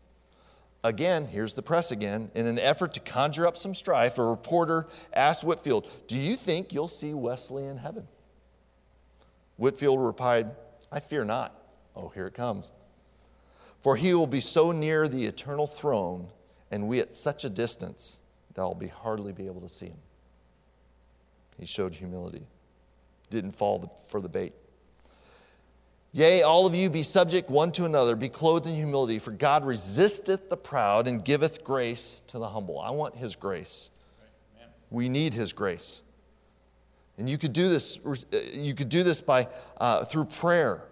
Again, 0.83 1.27
here's 1.27 1.55
the 1.55 1.61
press 1.61 1.91
again. 1.91 2.31
In 2.33 2.47
an 2.47 2.57
effort 2.57 2.93
to 2.93 2.99
conjure 3.01 3.45
up 3.45 3.57
some 3.57 3.75
strife, 3.75 4.17
a 4.17 4.23
reporter 4.23 4.87
asked 5.13 5.43
Whitefield, 5.43 5.89
Do 6.07 6.17
you 6.17 6.35
think 6.35 6.71
you'll 6.71 6.87
see 6.87 7.13
Wesley 7.13 7.65
in 7.65 7.77
heaven? 7.77 8.07
Whitefield 9.57 10.01
replied, 10.01 10.51
I 10.91 11.01
fear 11.01 11.25
not. 11.25 11.53
Oh, 11.95 12.09
here 12.09 12.27
it 12.27 12.33
comes. 12.33 12.71
For 13.81 13.97
he 13.97 14.13
will 14.13 14.27
be 14.27 14.39
so 14.39 14.71
near 14.71 15.07
the 15.07 15.25
eternal 15.25 15.67
throne, 15.67 16.29
and 16.71 16.87
we 16.87 17.01
at 17.01 17.15
such 17.15 17.43
a 17.43 17.49
distance 17.49 18.19
that 18.53 18.61
I'll 18.61 18.73
be 18.73 18.87
hardly 18.87 19.33
be 19.33 19.47
able 19.47 19.61
to 19.61 19.69
see 19.69 19.87
him. 19.87 19.97
He 21.57 21.65
showed 21.65 21.93
humility, 21.93 22.47
didn't 23.29 23.51
fall 23.51 24.01
for 24.07 24.21
the 24.21 24.29
bait. 24.29 24.53
Yea, 26.11 26.41
all 26.41 26.65
of 26.65 26.73
you 26.73 26.89
be 26.89 27.03
subject 27.03 27.49
one 27.49 27.71
to 27.73 27.85
another, 27.85 28.15
be 28.15 28.29
clothed 28.29 28.65
in 28.65 28.73
humility, 28.73 29.19
for 29.19 29.31
God 29.31 29.63
resisteth 29.63 30.49
the 30.49 30.57
proud 30.57 31.07
and 31.07 31.23
giveth 31.23 31.63
grace 31.63 32.23
to 32.27 32.39
the 32.39 32.47
humble. 32.47 32.79
I 32.79 32.91
want 32.91 33.15
his 33.15 33.35
grace. 33.35 33.91
We 34.89 35.07
need 35.07 35.35
his 35.35 35.53
grace. 35.53 36.01
And 37.19 37.29
you 37.29 37.37
could 37.37 37.53
do 37.53 37.69
this, 37.69 37.99
you 38.53 38.73
could 38.73 38.89
do 38.89 39.03
this 39.03 39.21
by, 39.21 39.47
uh, 39.77 40.03
through 40.05 40.25
prayer 40.25 40.85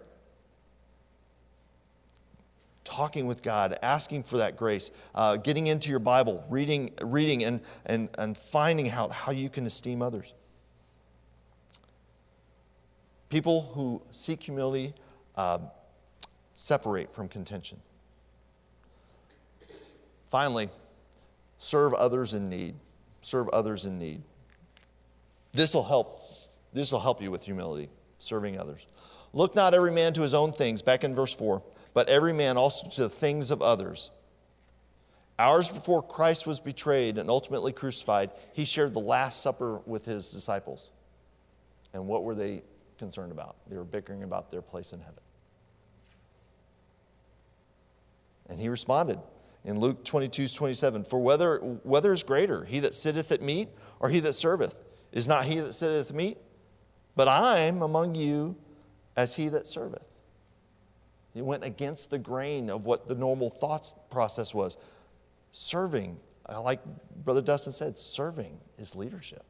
talking 2.84 3.26
with 3.26 3.42
God, 3.42 3.78
asking 3.82 4.22
for 4.22 4.38
that 4.38 4.56
grace, 4.56 4.90
uh, 5.14 5.36
getting 5.36 5.66
into 5.66 5.90
your 5.90 5.98
Bible, 5.98 6.44
reading, 6.48 6.92
reading 7.02 7.44
and, 7.44 7.60
and, 7.84 8.08
and 8.16 8.36
finding 8.36 8.90
out 8.90 9.12
how 9.12 9.30
you 9.30 9.50
can 9.50 9.66
esteem 9.66 10.00
others. 10.00 10.32
People 13.28 13.72
who 13.74 14.00
seek 14.10 14.42
humility 14.42 14.94
uh, 15.38 15.58
separate 16.56 17.14
from 17.14 17.28
contention. 17.28 17.80
Finally, 20.30 20.68
serve 21.56 21.94
others 21.94 22.34
in 22.34 22.50
need. 22.50 22.74
Serve 23.22 23.48
others 23.50 23.86
in 23.86 23.98
need. 23.98 24.20
This 25.52 25.72
will 25.74 25.84
help. 25.84 26.20
This 26.72 26.92
will 26.92 27.00
help 27.00 27.22
you 27.22 27.30
with 27.30 27.44
humility, 27.44 27.88
serving 28.18 28.58
others. 28.58 28.84
Look 29.32 29.54
not 29.54 29.74
every 29.74 29.92
man 29.92 30.12
to 30.14 30.22
his 30.22 30.34
own 30.34 30.52
things, 30.52 30.82
back 30.82 31.04
in 31.04 31.14
verse 31.14 31.32
4, 31.32 31.62
but 31.94 32.08
every 32.08 32.32
man 32.32 32.56
also 32.56 32.88
to 32.88 33.02
the 33.02 33.08
things 33.08 33.50
of 33.50 33.62
others. 33.62 34.10
Hours 35.38 35.70
before 35.70 36.02
Christ 36.02 36.46
was 36.46 36.58
betrayed 36.58 37.16
and 37.16 37.30
ultimately 37.30 37.72
crucified, 37.72 38.30
he 38.52 38.64
shared 38.64 38.92
the 38.92 39.00
Last 39.00 39.40
Supper 39.40 39.80
with 39.86 40.04
his 40.04 40.32
disciples. 40.32 40.90
And 41.94 42.08
what 42.08 42.24
were 42.24 42.34
they 42.34 42.62
concerned 42.98 43.30
about? 43.30 43.56
They 43.68 43.76
were 43.76 43.84
bickering 43.84 44.24
about 44.24 44.50
their 44.50 44.62
place 44.62 44.92
in 44.92 45.00
heaven. 45.00 45.22
And 48.48 48.58
he 48.58 48.68
responded 48.68 49.18
in 49.64 49.78
Luke 49.78 50.04
22 50.04 50.48
27 50.48 51.04
For 51.04 51.18
whether, 51.18 51.58
whether 51.58 52.12
is 52.12 52.22
greater, 52.22 52.64
he 52.64 52.80
that 52.80 52.94
sitteth 52.94 53.32
at 53.32 53.42
meat 53.42 53.68
or 54.00 54.08
he 54.08 54.20
that 54.20 54.32
serveth? 54.32 54.78
Is 55.12 55.28
not 55.28 55.44
he 55.44 55.60
that 55.60 55.72
sitteth 55.72 56.10
at 56.10 56.16
meat? 56.16 56.38
But 57.16 57.28
I'm 57.28 57.82
among 57.82 58.14
you 58.14 58.56
as 59.16 59.34
he 59.34 59.48
that 59.48 59.66
serveth. 59.66 60.14
He 61.34 61.42
went 61.42 61.64
against 61.64 62.10
the 62.10 62.18
grain 62.18 62.70
of 62.70 62.86
what 62.86 63.08
the 63.08 63.14
normal 63.14 63.50
thought 63.50 64.10
process 64.10 64.54
was. 64.54 64.76
Serving, 65.50 66.18
like 66.48 66.80
Brother 67.24 67.42
Dustin 67.42 67.72
said, 67.72 67.98
serving 67.98 68.58
is 68.78 68.94
leadership. 68.96 69.44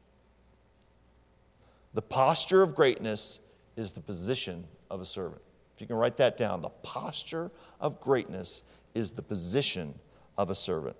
The 1.93 2.01
posture 2.01 2.61
of 2.61 2.75
greatness 2.75 3.39
is 3.75 3.93
the 3.93 4.01
position 4.01 4.65
of 4.89 5.01
a 5.01 5.05
servant. 5.05 5.41
If 5.79 5.83
you 5.83 5.87
can 5.87 5.95
write 5.95 6.17
that 6.17 6.35
down, 6.35 6.61
the 6.61 6.71
posture 6.83 7.51
of 7.79 8.01
greatness 8.01 8.63
is 8.93 9.13
the 9.13 9.21
position 9.21 9.97
of 10.37 10.49
a 10.49 10.55
servant. 10.55 10.97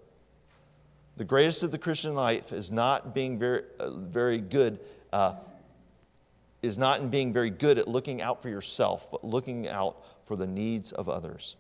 The 1.18 1.26
greatest 1.26 1.64
of 1.64 1.72
the 1.72 1.78
Christian 1.78 2.16
life 2.16 2.54
is 2.54 2.72
not 2.72 3.14
being 3.14 3.38
very, 3.38 3.64
uh, 3.78 3.90
very 3.90 4.38
good, 4.38 4.80
uh, 5.12 5.34
is 6.62 6.78
not 6.78 7.02
in 7.02 7.10
being 7.10 7.34
very 7.34 7.50
good 7.50 7.78
at 7.78 7.90
looking 7.90 8.22
out 8.22 8.42
for 8.42 8.48
yourself, 8.48 9.12
but 9.12 9.22
looking 9.22 9.68
out 9.68 9.98
for 10.24 10.38
the 10.38 10.48
needs 10.48 10.94
of 10.94 11.10
others. 11.10 11.58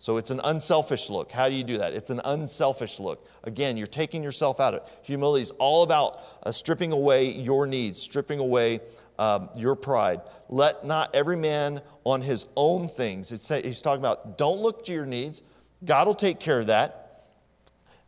So 0.00 0.16
it's 0.16 0.30
an 0.30 0.40
unselfish 0.42 1.10
look. 1.10 1.30
How 1.30 1.48
do 1.48 1.54
you 1.54 1.62
do 1.62 1.78
that? 1.78 1.92
It's 1.92 2.10
an 2.10 2.22
unselfish 2.24 2.98
look. 2.98 3.28
Again, 3.44 3.76
you're 3.76 3.86
taking 3.86 4.24
yourself 4.24 4.58
out 4.58 4.74
of 4.74 4.82
it. 4.82 5.00
Humility 5.04 5.42
is 5.42 5.52
all 5.60 5.84
about 5.84 6.18
uh, 6.42 6.50
stripping 6.50 6.90
away 6.90 7.30
your 7.30 7.68
needs, 7.68 8.02
stripping 8.02 8.40
away 8.40 8.80
um, 9.20 9.50
your 9.54 9.76
pride. 9.76 10.22
Let 10.48 10.84
not 10.84 11.14
every 11.14 11.36
man 11.36 11.82
on 12.04 12.22
his 12.22 12.46
own 12.56 12.88
things. 12.88 13.30
It's, 13.30 13.46
he's 13.48 13.82
talking 13.82 14.00
about 14.00 14.38
don't 14.38 14.60
look 14.60 14.84
to 14.86 14.92
your 14.92 15.04
needs. 15.04 15.42
God 15.84 16.06
will 16.06 16.14
take 16.14 16.40
care 16.40 16.58
of 16.58 16.68
that. 16.68 17.26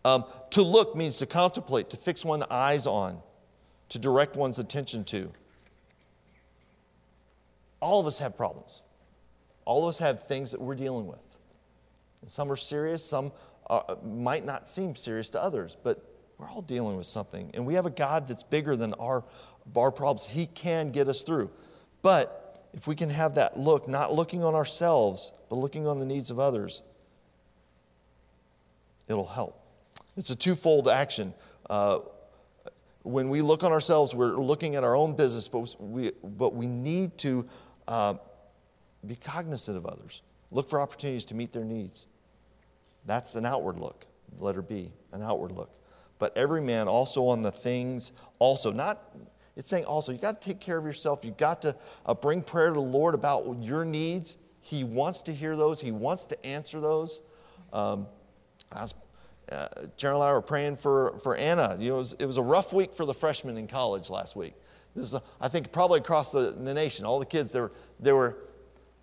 Um, 0.04 0.24
to 0.50 0.62
look 0.62 0.96
means 0.96 1.18
to 1.18 1.26
contemplate, 1.26 1.90
to 1.90 1.96
fix 1.96 2.24
one's 2.24 2.44
eyes 2.50 2.86
on, 2.86 3.20
to 3.90 3.98
direct 3.98 4.36
one's 4.36 4.58
attention 4.58 5.04
to. 5.04 5.30
All 7.80 8.00
of 8.00 8.06
us 8.06 8.18
have 8.18 8.36
problems. 8.36 8.82
All 9.66 9.84
of 9.84 9.90
us 9.90 9.98
have 9.98 10.24
things 10.24 10.50
that 10.52 10.60
we're 10.60 10.74
dealing 10.74 11.06
with. 11.06 11.36
And 12.22 12.30
some 12.30 12.50
are 12.50 12.56
serious, 12.56 13.04
some 13.04 13.32
are, 13.66 13.98
might 14.02 14.46
not 14.46 14.66
seem 14.66 14.96
serious 14.96 15.28
to 15.30 15.42
others, 15.42 15.76
but 15.84 16.11
we're 16.42 16.50
all 16.50 16.62
dealing 16.62 16.96
with 16.96 17.06
something. 17.06 17.50
And 17.54 17.64
we 17.64 17.74
have 17.74 17.86
a 17.86 17.90
God 17.90 18.26
that's 18.26 18.42
bigger 18.42 18.74
than 18.74 18.94
our, 18.94 19.22
our 19.76 19.92
problems. 19.92 20.28
He 20.28 20.46
can 20.46 20.90
get 20.90 21.06
us 21.06 21.22
through. 21.22 21.50
But 22.02 22.68
if 22.74 22.88
we 22.88 22.96
can 22.96 23.10
have 23.10 23.36
that 23.36 23.56
look, 23.58 23.86
not 23.86 24.12
looking 24.12 24.42
on 24.42 24.54
ourselves, 24.54 25.32
but 25.48 25.56
looking 25.56 25.86
on 25.86 26.00
the 26.00 26.06
needs 26.06 26.32
of 26.32 26.40
others, 26.40 26.82
it'll 29.06 29.26
help. 29.26 29.64
It's 30.16 30.30
a 30.30 30.34
twofold 30.34 30.88
action. 30.88 31.32
Uh, 31.70 32.00
when 33.04 33.30
we 33.30 33.40
look 33.40 33.62
on 33.62 33.70
ourselves, 33.70 34.12
we're 34.12 34.34
looking 34.34 34.74
at 34.74 34.82
our 34.82 34.96
own 34.96 35.14
business, 35.14 35.46
but 35.46 35.80
we, 35.80 36.10
but 36.24 36.54
we 36.54 36.66
need 36.66 37.16
to 37.18 37.46
uh, 37.86 38.14
be 39.06 39.14
cognizant 39.14 39.76
of 39.76 39.86
others. 39.86 40.22
Look 40.50 40.68
for 40.68 40.80
opportunities 40.80 41.24
to 41.26 41.34
meet 41.34 41.52
their 41.52 41.64
needs. 41.64 42.06
That's 43.06 43.36
an 43.36 43.46
outward 43.46 43.78
look. 43.78 44.06
Letter 44.40 44.62
B, 44.62 44.90
an 45.12 45.22
outward 45.22 45.52
look. 45.52 45.70
But 46.22 46.36
every 46.36 46.60
man 46.60 46.86
also 46.86 47.26
on 47.26 47.42
the 47.42 47.50
things, 47.50 48.12
also, 48.38 48.70
not, 48.70 49.12
it's 49.56 49.68
saying 49.68 49.86
also, 49.86 50.12
you 50.12 50.18
got 50.18 50.40
to 50.40 50.48
take 50.48 50.60
care 50.60 50.78
of 50.78 50.84
yourself. 50.84 51.24
You 51.24 51.32
got 51.32 51.62
to 51.62 51.74
uh, 52.06 52.14
bring 52.14 52.42
prayer 52.42 52.68
to 52.68 52.74
the 52.74 52.80
Lord 52.80 53.16
about 53.16 53.56
your 53.60 53.84
needs. 53.84 54.36
He 54.60 54.84
wants 54.84 55.22
to 55.22 55.34
hear 55.34 55.56
those, 55.56 55.80
He 55.80 55.90
wants 55.90 56.26
to 56.26 56.46
answer 56.46 56.80
those. 56.80 57.22
Um, 57.72 58.06
I 58.70 58.82
was 58.82 58.94
uh, 59.50 59.66
and 59.80 59.90
I 60.04 60.32
were 60.32 60.40
praying 60.40 60.76
for, 60.76 61.18
for 61.24 61.34
Anna. 61.34 61.76
You 61.80 61.88
know, 61.88 61.94
it 61.96 61.98
was, 61.98 62.12
it 62.20 62.26
was 62.26 62.36
a 62.36 62.42
rough 62.42 62.72
week 62.72 62.94
for 62.94 63.04
the 63.04 63.14
freshmen 63.14 63.58
in 63.58 63.66
college 63.66 64.08
last 64.08 64.36
week. 64.36 64.54
This 64.94 65.08
is, 65.08 65.14
a, 65.14 65.22
I 65.40 65.48
think, 65.48 65.72
probably 65.72 65.98
across 65.98 66.30
the, 66.30 66.52
the 66.52 66.72
nation. 66.72 67.04
All 67.04 67.18
the 67.18 67.26
kids, 67.26 67.50
they 67.50 67.62
were, 67.62 67.72
they 67.98 68.12
were, 68.12 68.36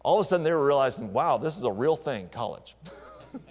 all 0.06 0.22
of 0.22 0.26
a 0.26 0.30
sudden, 0.30 0.46
they 0.46 0.54
were 0.54 0.66
realizing, 0.66 1.12
wow, 1.12 1.38
this 1.38 1.58
is 1.58 1.64
a 1.64 1.72
real 1.72 1.98
thing, 1.98 2.30
college. 2.30 2.78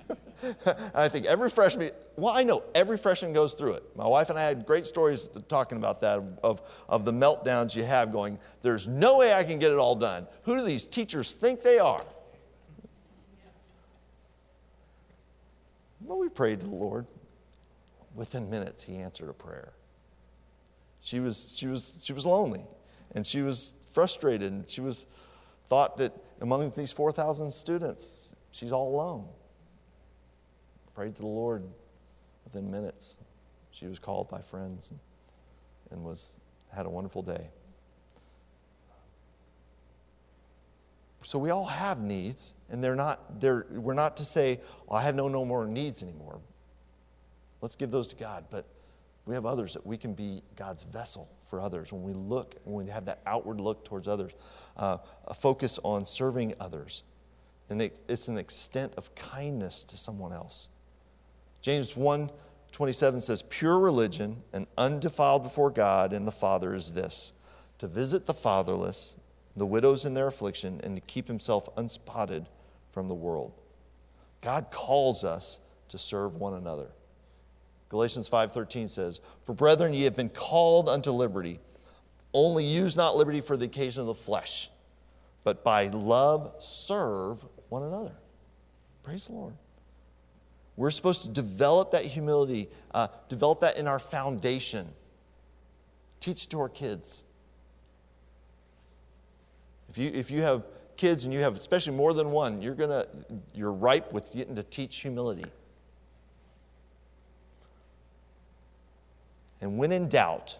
I 0.94 1.08
think 1.08 1.26
every 1.26 1.50
freshman, 1.50 1.90
well, 2.16 2.34
I 2.34 2.42
know 2.44 2.62
every 2.74 2.96
freshman 2.96 3.32
goes 3.32 3.54
through 3.54 3.74
it. 3.74 3.96
My 3.96 4.06
wife 4.06 4.30
and 4.30 4.38
I 4.38 4.42
had 4.42 4.66
great 4.66 4.86
stories 4.86 5.28
talking 5.48 5.78
about 5.78 6.00
that 6.02 6.22
of, 6.42 6.84
of 6.88 7.04
the 7.04 7.12
meltdowns 7.12 7.74
you 7.74 7.82
have 7.84 8.12
going, 8.12 8.38
there's 8.62 8.86
no 8.86 9.18
way 9.18 9.34
I 9.34 9.44
can 9.44 9.58
get 9.58 9.72
it 9.72 9.78
all 9.78 9.94
done. 9.94 10.26
Who 10.44 10.56
do 10.56 10.64
these 10.64 10.86
teachers 10.86 11.32
think 11.32 11.62
they 11.62 11.78
are? 11.78 12.04
Well, 16.00 16.18
we 16.18 16.28
prayed 16.28 16.60
to 16.60 16.66
the 16.66 16.74
Lord. 16.74 17.06
Within 18.14 18.50
minutes, 18.50 18.82
He 18.82 18.96
answered 18.96 19.28
a 19.28 19.34
prayer. 19.34 19.72
She 21.00 21.20
was, 21.20 21.54
she 21.56 21.66
was, 21.66 21.98
she 22.02 22.12
was 22.12 22.26
lonely 22.26 22.64
and 23.14 23.26
she 23.26 23.42
was 23.42 23.74
frustrated 23.92 24.52
and 24.52 24.68
she 24.68 24.80
was 24.80 25.06
thought 25.68 25.96
that 25.98 26.12
among 26.40 26.70
these 26.72 26.92
4,000 26.92 27.52
students, 27.52 28.30
she's 28.50 28.72
all 28.72 28.94
alone. 28.94 29.28
Prayed 30.98 31.14
to 31.14 31.22
the 31.22 31.28
Lord. 31.28 31.62
Within 32.42 32.72
minutes, 32.72 33.18
she 33.70 33.86
was 33.86 34.00
called 34.00 34.28
by 34.28 34.40
friends 34.40 34.90
and, 34.90 34.98
and 35.92 36.02
was, 36.04 36.34
had 36.74 36.86
a 36.86 36.90
wonderful 36.90 37.22
day. 37.22 37.50
So 41.22 41.38
we 41.38 41.50
all 41.50 41.66
have 41.66 42.00
needs, 42.00 42.52
and 42.68 42.82
they're 42.82 42.96
not, 42.96 43.40
they're, 43.40 43.64
we're 43.70 43.94
not 43.94 44.16
to 44.16 44.24
say, 44.24 44.58
well, 44.88 44.98
I 44.98 45.04
have 45.04 45.14
no, 45.14 45.28
no 45.28 45.44
more 45.44 45.68
needs 45.68 46.02
anymore. 46.02 46.40
Let's 47.60 47.76
give 47.76 47.92
those 47.92 48.08
to 48.08 48.16
God. 48.16 48.46
But 48.50 48.66
we 49.24 49.36
have 49.36 49.46
others 49.46 49.74
that 49.74 49.86
we 49.86 49.98
can 49.98 50.14
be 50.14 50.42
God's 50.56 50.82
vessel 50.82 51.28
for 51.42 51.60
others 51.60 51.92
when 51.92 52.02
we 52.02 52.12
look, 52.12 52.56
when 52.64 52.84
we 52.84 52.90
have 52.90 53.04
that 53.04 53.20
outward 53.24 53.60
look 53.60 53.84
towards 53.84 54.08
others, 54.08 54.32
uh, 54.76 54.98
a 55.28 55.34
focus 55.34 55.78
on 55.84 56.06
serving 56.06 56.54
others. 56.58 57.04
And 57.70 57.80
it, 57.80 58.00
it's 58.08 58.26
an 58.26 58.36
extent 58.36 58.94
of 58.96 59.14
kindness 59.14 59.84
to 59.84 59.96
someone 59.96 60.32
else. 60.32 60.68
James 61.60 61.96
1 61.96 62.30
27 62.70 63.20
says, 63.20 63.42
Pure 63.48 63.78
religion 63.78 64.42
and 64.52 64.66
undefiled 64.76 65.42
before 65.42 65.70
God 65.70 66.12
and 66.12 66.28
the 66.28 66.32
Father 66.32 66.74
is 66.74 66.92
this 66.92 67.32
to 67.78 67.88
visit 67.88 68.26
the 68.26 68.34
fatherless 68.34 69.16
the 69.58 69.66
widows 69.66 70.04
in 70.04 70.14
their 70.14 70.26
affliction, 70.26 70.80
and 70.82 70.96
to 70.96 71.02
keep 71.02 71.26
himself 71.26 71.68
unspotted 71.76 72.46
from 72.90 73.08
the 73.08 73.14
world. 73.14 73.52
God 74.40 74.70
calls 74.70 75.24
us 75.24 75.60
to 75.88 75.98
serve 75.98 76.36
one 76.36 76.54
another. 76.54 76.90
Galatians 77.88 78.28
5:13 78.28 78.88
says, 78.88 79.20
"For 79.42 79.54
brethren, 79.54 79.94
ye 79.94 80.04
have 80.04 80.16
been 80.16 80.28
called 80.28 80.88
unto 80.88 81.10
liberty. 81.10 81.60
Only 82.34 82.64
use 82.64 82.94
not 82.94 83.16
liberty 83.16 83.40
for 83.40 83.56
the 83.56 83.64
occasion 83.64 84.02
of 84.02 84.06
the 84.06 84.14
flesh, 84.14 84.70
but 85.44 85.64
by 85.64 85.88
love 85.88 86.54
serve 86.58 87.46
one 87.68 87.82
another." 87.82 88.16
Praise 89.02 89.26
the 89.26 89.32
Lord. 89.32 89.56
We're 90.78 90.92
supposed 90.92 91.22
to 91.22 91.28
develop 91.28 91.90
that 91.90 92.04
humility, 92.04 92.68
uh, 92.94 93.08
develop 93.28 93.58
that 93.62 93.78
in 93.78 93.88
our 93.88 93.98
foundation. 93.98 94.86
Teach 96.20 96.44
it 96.44 96.50
to 96.50 96.60
our 96.60 96.68
kids. 96.68 97.24
If 99.88 99.98
you, 99.98 100.08
if 100.14 100.30
you 100.30 100.42
have 100.42 100.62
kids 100.96 101.24
and 101.24 101.34
you 101.34 101.40
have 101.40 101.56
especially 101.56 101.96
more 101.96 102.14
than 102.14 102.30
one, 102.30 102.62
you're, 102.62 102.76
gonna, 102.76 103.06
you're 103.52 103.72
ripe 103.72 104.12
with 104.12 104.32
getting 104.32 104.54
to 104.54 104.62
teach 104.62 104.98
humility. 104.98 105.46
And 109.60 109.78
when 109.78 109.90
in 109.90 110.08
doubt 110.08 110.56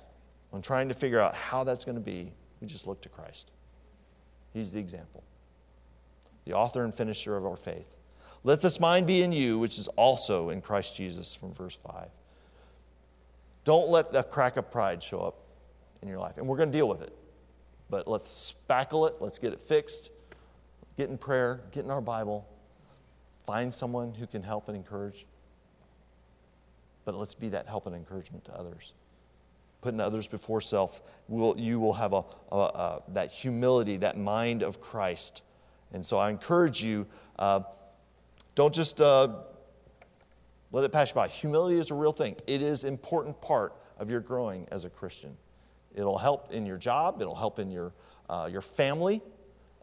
on 0.53 0.63
trying 0.63 0.89
to 0.89 0.95
figure 0.95 1.21
out 1.21 1.33
how 1.37 1.63
that's 1.63 1.85
going 1.85 1.95
to 1.95 2.03
be, 2.03 2.33
we 2.61 2.67
just 2.67 2.89
look 2.89 3.01
to 3.03 3.09
Christ. 3.09 3.53
He's 4.53 4.73
the 4.73 4.81
example, 4.81 5.23
the 6.45 6.55
author 6.55 6.83
and 6.83 6.93
finisher 6.93 7.37
of 7.37 7.47
our 7.47 7.57
faith. 7.57 7.98
Let 8.45 8.63
this 8.63 8.81
mind 8.81 9.07
be 9.07 9.23
in 9.23 9.33
you, 9.33 9.59
which 9.59 9.79
is 9.79 9.89
also 9.89 10.51
in 10.51 10.61
Christ 10.61 10.97
Jesus, 10.97 11.35
from 11.35 11.53
verse 11.53 11.77
5. 11.77 12.09
Don't 13.65 13.89
let 13.89 14.13
the 14.13 14.23
crack 14.23 14.57
of 14.57 14.71
pride 14.71 15.03
show 15.03 15.21
up 15.21 15.37
in 16.03 16.09
your 16.09 16.19
life. 16.19 16.39
And 16.39 16.47
we're 16.47 16.57
going 16.57 16.71
to 16.71 16.77
deal 16.79 16.89
with 16.89 17.03
it. 17.03 17.13
But 17.91 18.07
let's 18.07 18.55
spackle 18.69 19.09
it, 19.09 19.17
let's 19.21 19.39
get 19.39 19.53
it 19.53 19.61
fixed, 19.61 20.11
get 20.97 21.09
in 21.09 21.19
prayer, 21.19 21.61
get 21.73 21.85
in 21.85 21.91
our 21.91 22.01
Bible, 22.01 22.47
find 23.47 23.73
someone 23.73 24.15
who 24.15 24.27
can 24.27 24.43
help 24.43 24.69
and 24.69 24.77
encourage. 24.77 25.27
But 27.05 27.15
let's 27.15 27.35
be 27.35 27.49
that 27.49 27.67
help 27.67 27.87
and 27.87 27.97
encouragement 27.97 28.45
to 28.47 28.55
others. 28.55 28.93
Putting 29.81 30.01
others 30.01 30.27
before 30.27 30.61
self, 30.61 31.01
will, 31.29 31.59
you 31.59 31.81
will 31.81 31.95
have 31.95 32.13
a, 32.13 32.25
a, 32.53 32.57
a, 32.57 33.03
that 33.09 33.31
humility, 33.31 33.97
that 33.99 34.19
mind 34.19 34.63
of 34.63 34.81
Christ. 34.81 35.43
And 35.93 36.05
so 36.05 36.19
I 36.19 36.29
encourage 36.29 36.83
you 36.83 37.07
uh, 37.39 37.61
don't 38.59 38.75
just 38.75 39.01
uh, 39.01 39.29
let 40.73 40.83
it 40.83 40.91
pass 40.91 41.11
you 41.11 41.15
by. 41.15 41.29
Humility 41.29 41.79
is 41.79 41.93
a 41.93 41.95
real 41.95 42.11
thing, 42.11 42.35
it 42.49 42.61
is 42.61 42.83
an 42.83 42.89
important 42.93 43.41
part 43.41 43.73
of 43.99 44.11
your 44.11 44.19
growing 44.19 44.67
as 44.73 44.85
a 44.85 44.91
Christian. 44.91 45.37
It'll 45.95 46.19
help 46.19 46.53
in 46.53 46.67
your 46.67 46.77
job, 46.77 47.23
it'll 47.23 47.37
help 47.37 47.61
in 47.61 47.71
your, 47.71 47.93
uh, 48.29 48.49
your 48.51 48.61
family. 48.61 49.23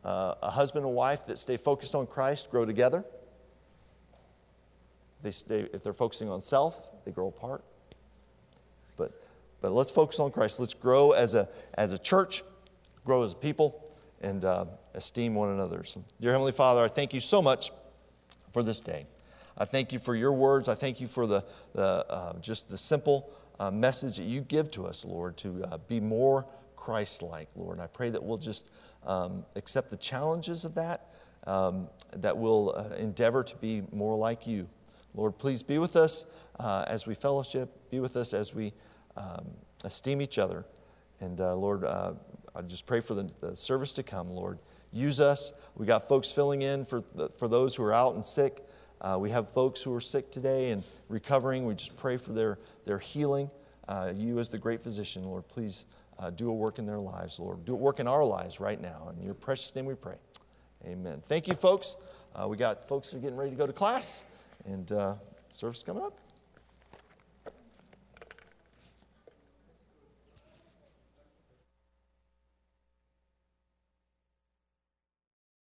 Uh, 0.03 0.35
a 0.43 0.51
husband 0.51 0.85
and 0.85 0.93
wife 0.93 1.25
that 1.27 1.39
stay 1.39 1.55
focused 1.55 1.95
on 1.95 2.05
Christ 2.05 2.51
grow 2.51 2.65
together. 2.65 3.05
They 5.23 5.31
stay, 5.31 5.69
if 5.71 5.81
they're 5.81 5.93
focusing 5.93 6.29
on 6.29 6.41
self, 6.41 6.89
they 7.05 7.11
grow 7.11 7.29
apart. 7.29 7.63
But 8.97 9.13
But 9.61 9.71
let's 9.71 9.89
focus 9.89 10.19
on 10.19 10.31
Christ. 10.31 10.59
Let's 10.59 10.73
grow 10.73 11.11
as 11.11 11.33
a, 11.33 11.47
as 11.75 11.93
a 11.93 11.97
church, 11.97 12.43
grow 13.05 13.23
as 13.23 13.31
a 13.31 13.35
people, 13.35 13.89
and 14.19 14.43
uh, 14.43 14.65
esteem 14.93 15.33
one 15.33 15.51
another. 15.51 15.85
So, 15.85 16.03
dear 16.19 16.31
Heavenly 16.31 16.51
Father, 16.51 16.83
I 16.83 16.89
thank 16.89 17.13
you 17.13 17.21
so 17.21 17.41
much 17.41 17.71
for 18.55 18.63
this 18.63 18.79
day. 18.79 19.05
I 19.57 19.65
thank 19.65 19.91
you 19.91 19.99
for 19.99 20.15
your 20.15 20.31
words. 20.31 20.69
I 20.69 20.75
thank 20.75 21.01
you 21.01 21.07
for 21.07 21.27
the, 21.27 21.43
the 21.73 22.05
uh, 22.09 22.39
just 22.39 22.69
the 22.69 22.77
simple 22.77 23.29
uh, 23.59 23.69
message 23.69 24.15
that 24.15 24.23
you 24.23 24.39
give 24.39 24.71
to 24.71 24.85
us, 24.85 25.03
Lord, 25.03 25.35
to 25.39 25.61
uh, 25.65 25.77
be 25.89 25.99
more 25.99 26.45
Christ 26.77 27.21
like, 27.21 27.49
Lord. 27.57 27.73
And 27.75 27.83
I 27.83 27.87
pray 27.87 28.09
that 28.11 28.23
we'll 28.23 28.37
just 28.37 28.69
um, 29.05 29.43
accept 29.57 29.89
the 29.89 29.97
challenges 29.97 30.63
of 30.63 30.73
that, 30.75 31.09
um, 31.45 31.89
that 32.15 32.37
we'll 32.37 32.73
uh, 32.77 32.95
endeavor 32.95 33.43
to 33.43 33.57
be 33.57 33.83
more 33.91 34.15
like 34.15 34.47
you. 34.47 34.69
Lord, 35.15 35.37
please 35.37 35.61
be 35.61 35.77
with 35.77 35.97
us 35.97 36.25
uh, 36.57 36.85
as 36.87 37.05
we 37.05 37.13
fellowship, 37.13 37.69
be 37.91 37.99
with 37.99 38.15
us 38.15 38.33
as 38.33 38.55
we 38.55 38.71
um, 39.17 39.47
esteem 39.83 40.21
each 40.21 40.37
other. 40.37 40.63
And 41.19 41.41
uh, 41.41 41.57
Lord, 41.57 41.83
I 41.83 42.13
just 42.67 42.85
pray 42.85 43.01
for 43.01 43.15
the, 43.15 43.29
the, 43.41 43.53
service 43.53 43.91
to 43.93 44.03
come, 44.03 44.29
Lord. 44.29 44.59
Use 44.95 45.19
us. 45.19 45.51
We 45.75 45.85
got 45.85 46.07
folks 46.07 46.31
filling 46.31 46.61
in 46.61 46.85
for, 46.85 47.03
the, 47.15 47.27
for 47.27 47.49
those 47.49 47.75
who 47.75 47.83
are 47.83 47.91
out 47.91 48.15
and 48.15 48.25
sick. 48.25 48.65
Uh, 49.01 49.17
we 49.19 49.29
have 49.29 49.49
folks 49.49 49.81
who 49.81 49.93
are 49.93 49.99
sick 49.99 50.31
today 50.31 50.71
and 50.71 50.85
recovering. 51.09 51.65
We 51.65 51.75
just 51.75 51.97
pray 51.97 52.15
for 52.15 52.31
their, 52.31 52.59
their 52.85 52.97
healing. 52.97 53.51
Uh, 53.89 54.13
you, 54.15 54.39
as 54.39 54.47
the 54.47 54.57
great 54.57 54.81
physician, 54.81 55.25
Lord, 55.25 55.45
please 55.49 55.85
uh, 56.17 56.29
do 56.29 56.49
a 56.49 56.53
work 56.53 56.79
in 56.79 56.85
their 56.85 56.97
lives, 56.97 57.41
Lord. 57.41 57.65
Do 57.65 57.73
a 57.73 57.75
work 57.75 57.99
in 57.99 58.07
our 58.07 58.23
lives 58.23 58.61
right 58.61 58.81
now. 58.81 59.11
In 59.13 59.21
your 59.21 59.33
precious 59.33 59.75
name 59.75 59.85
we 59.85 59.95
pray. 59.95 60.15
Amen. 60.85 61.21
Thank 61.25 61.49
you, 61.49 61.55
folks. 61.55 61.97
Uh, 62.33 62.47
we 62.47 62.55
got 62.55 62.87
folks 62.87 63.11
who 63.11 63.17
are 63.17 63.21
getting 63.21 63.35
ready 63.35 63.51
to 63.51 63.57
go 63.57 63.67
to 63.67 63.73
class, 63.73 64.23
and 64.65 64.93
uh, 64.93 65.15
service 65.53 65.83
coming 65.83 66.03
up. 66.03 66.24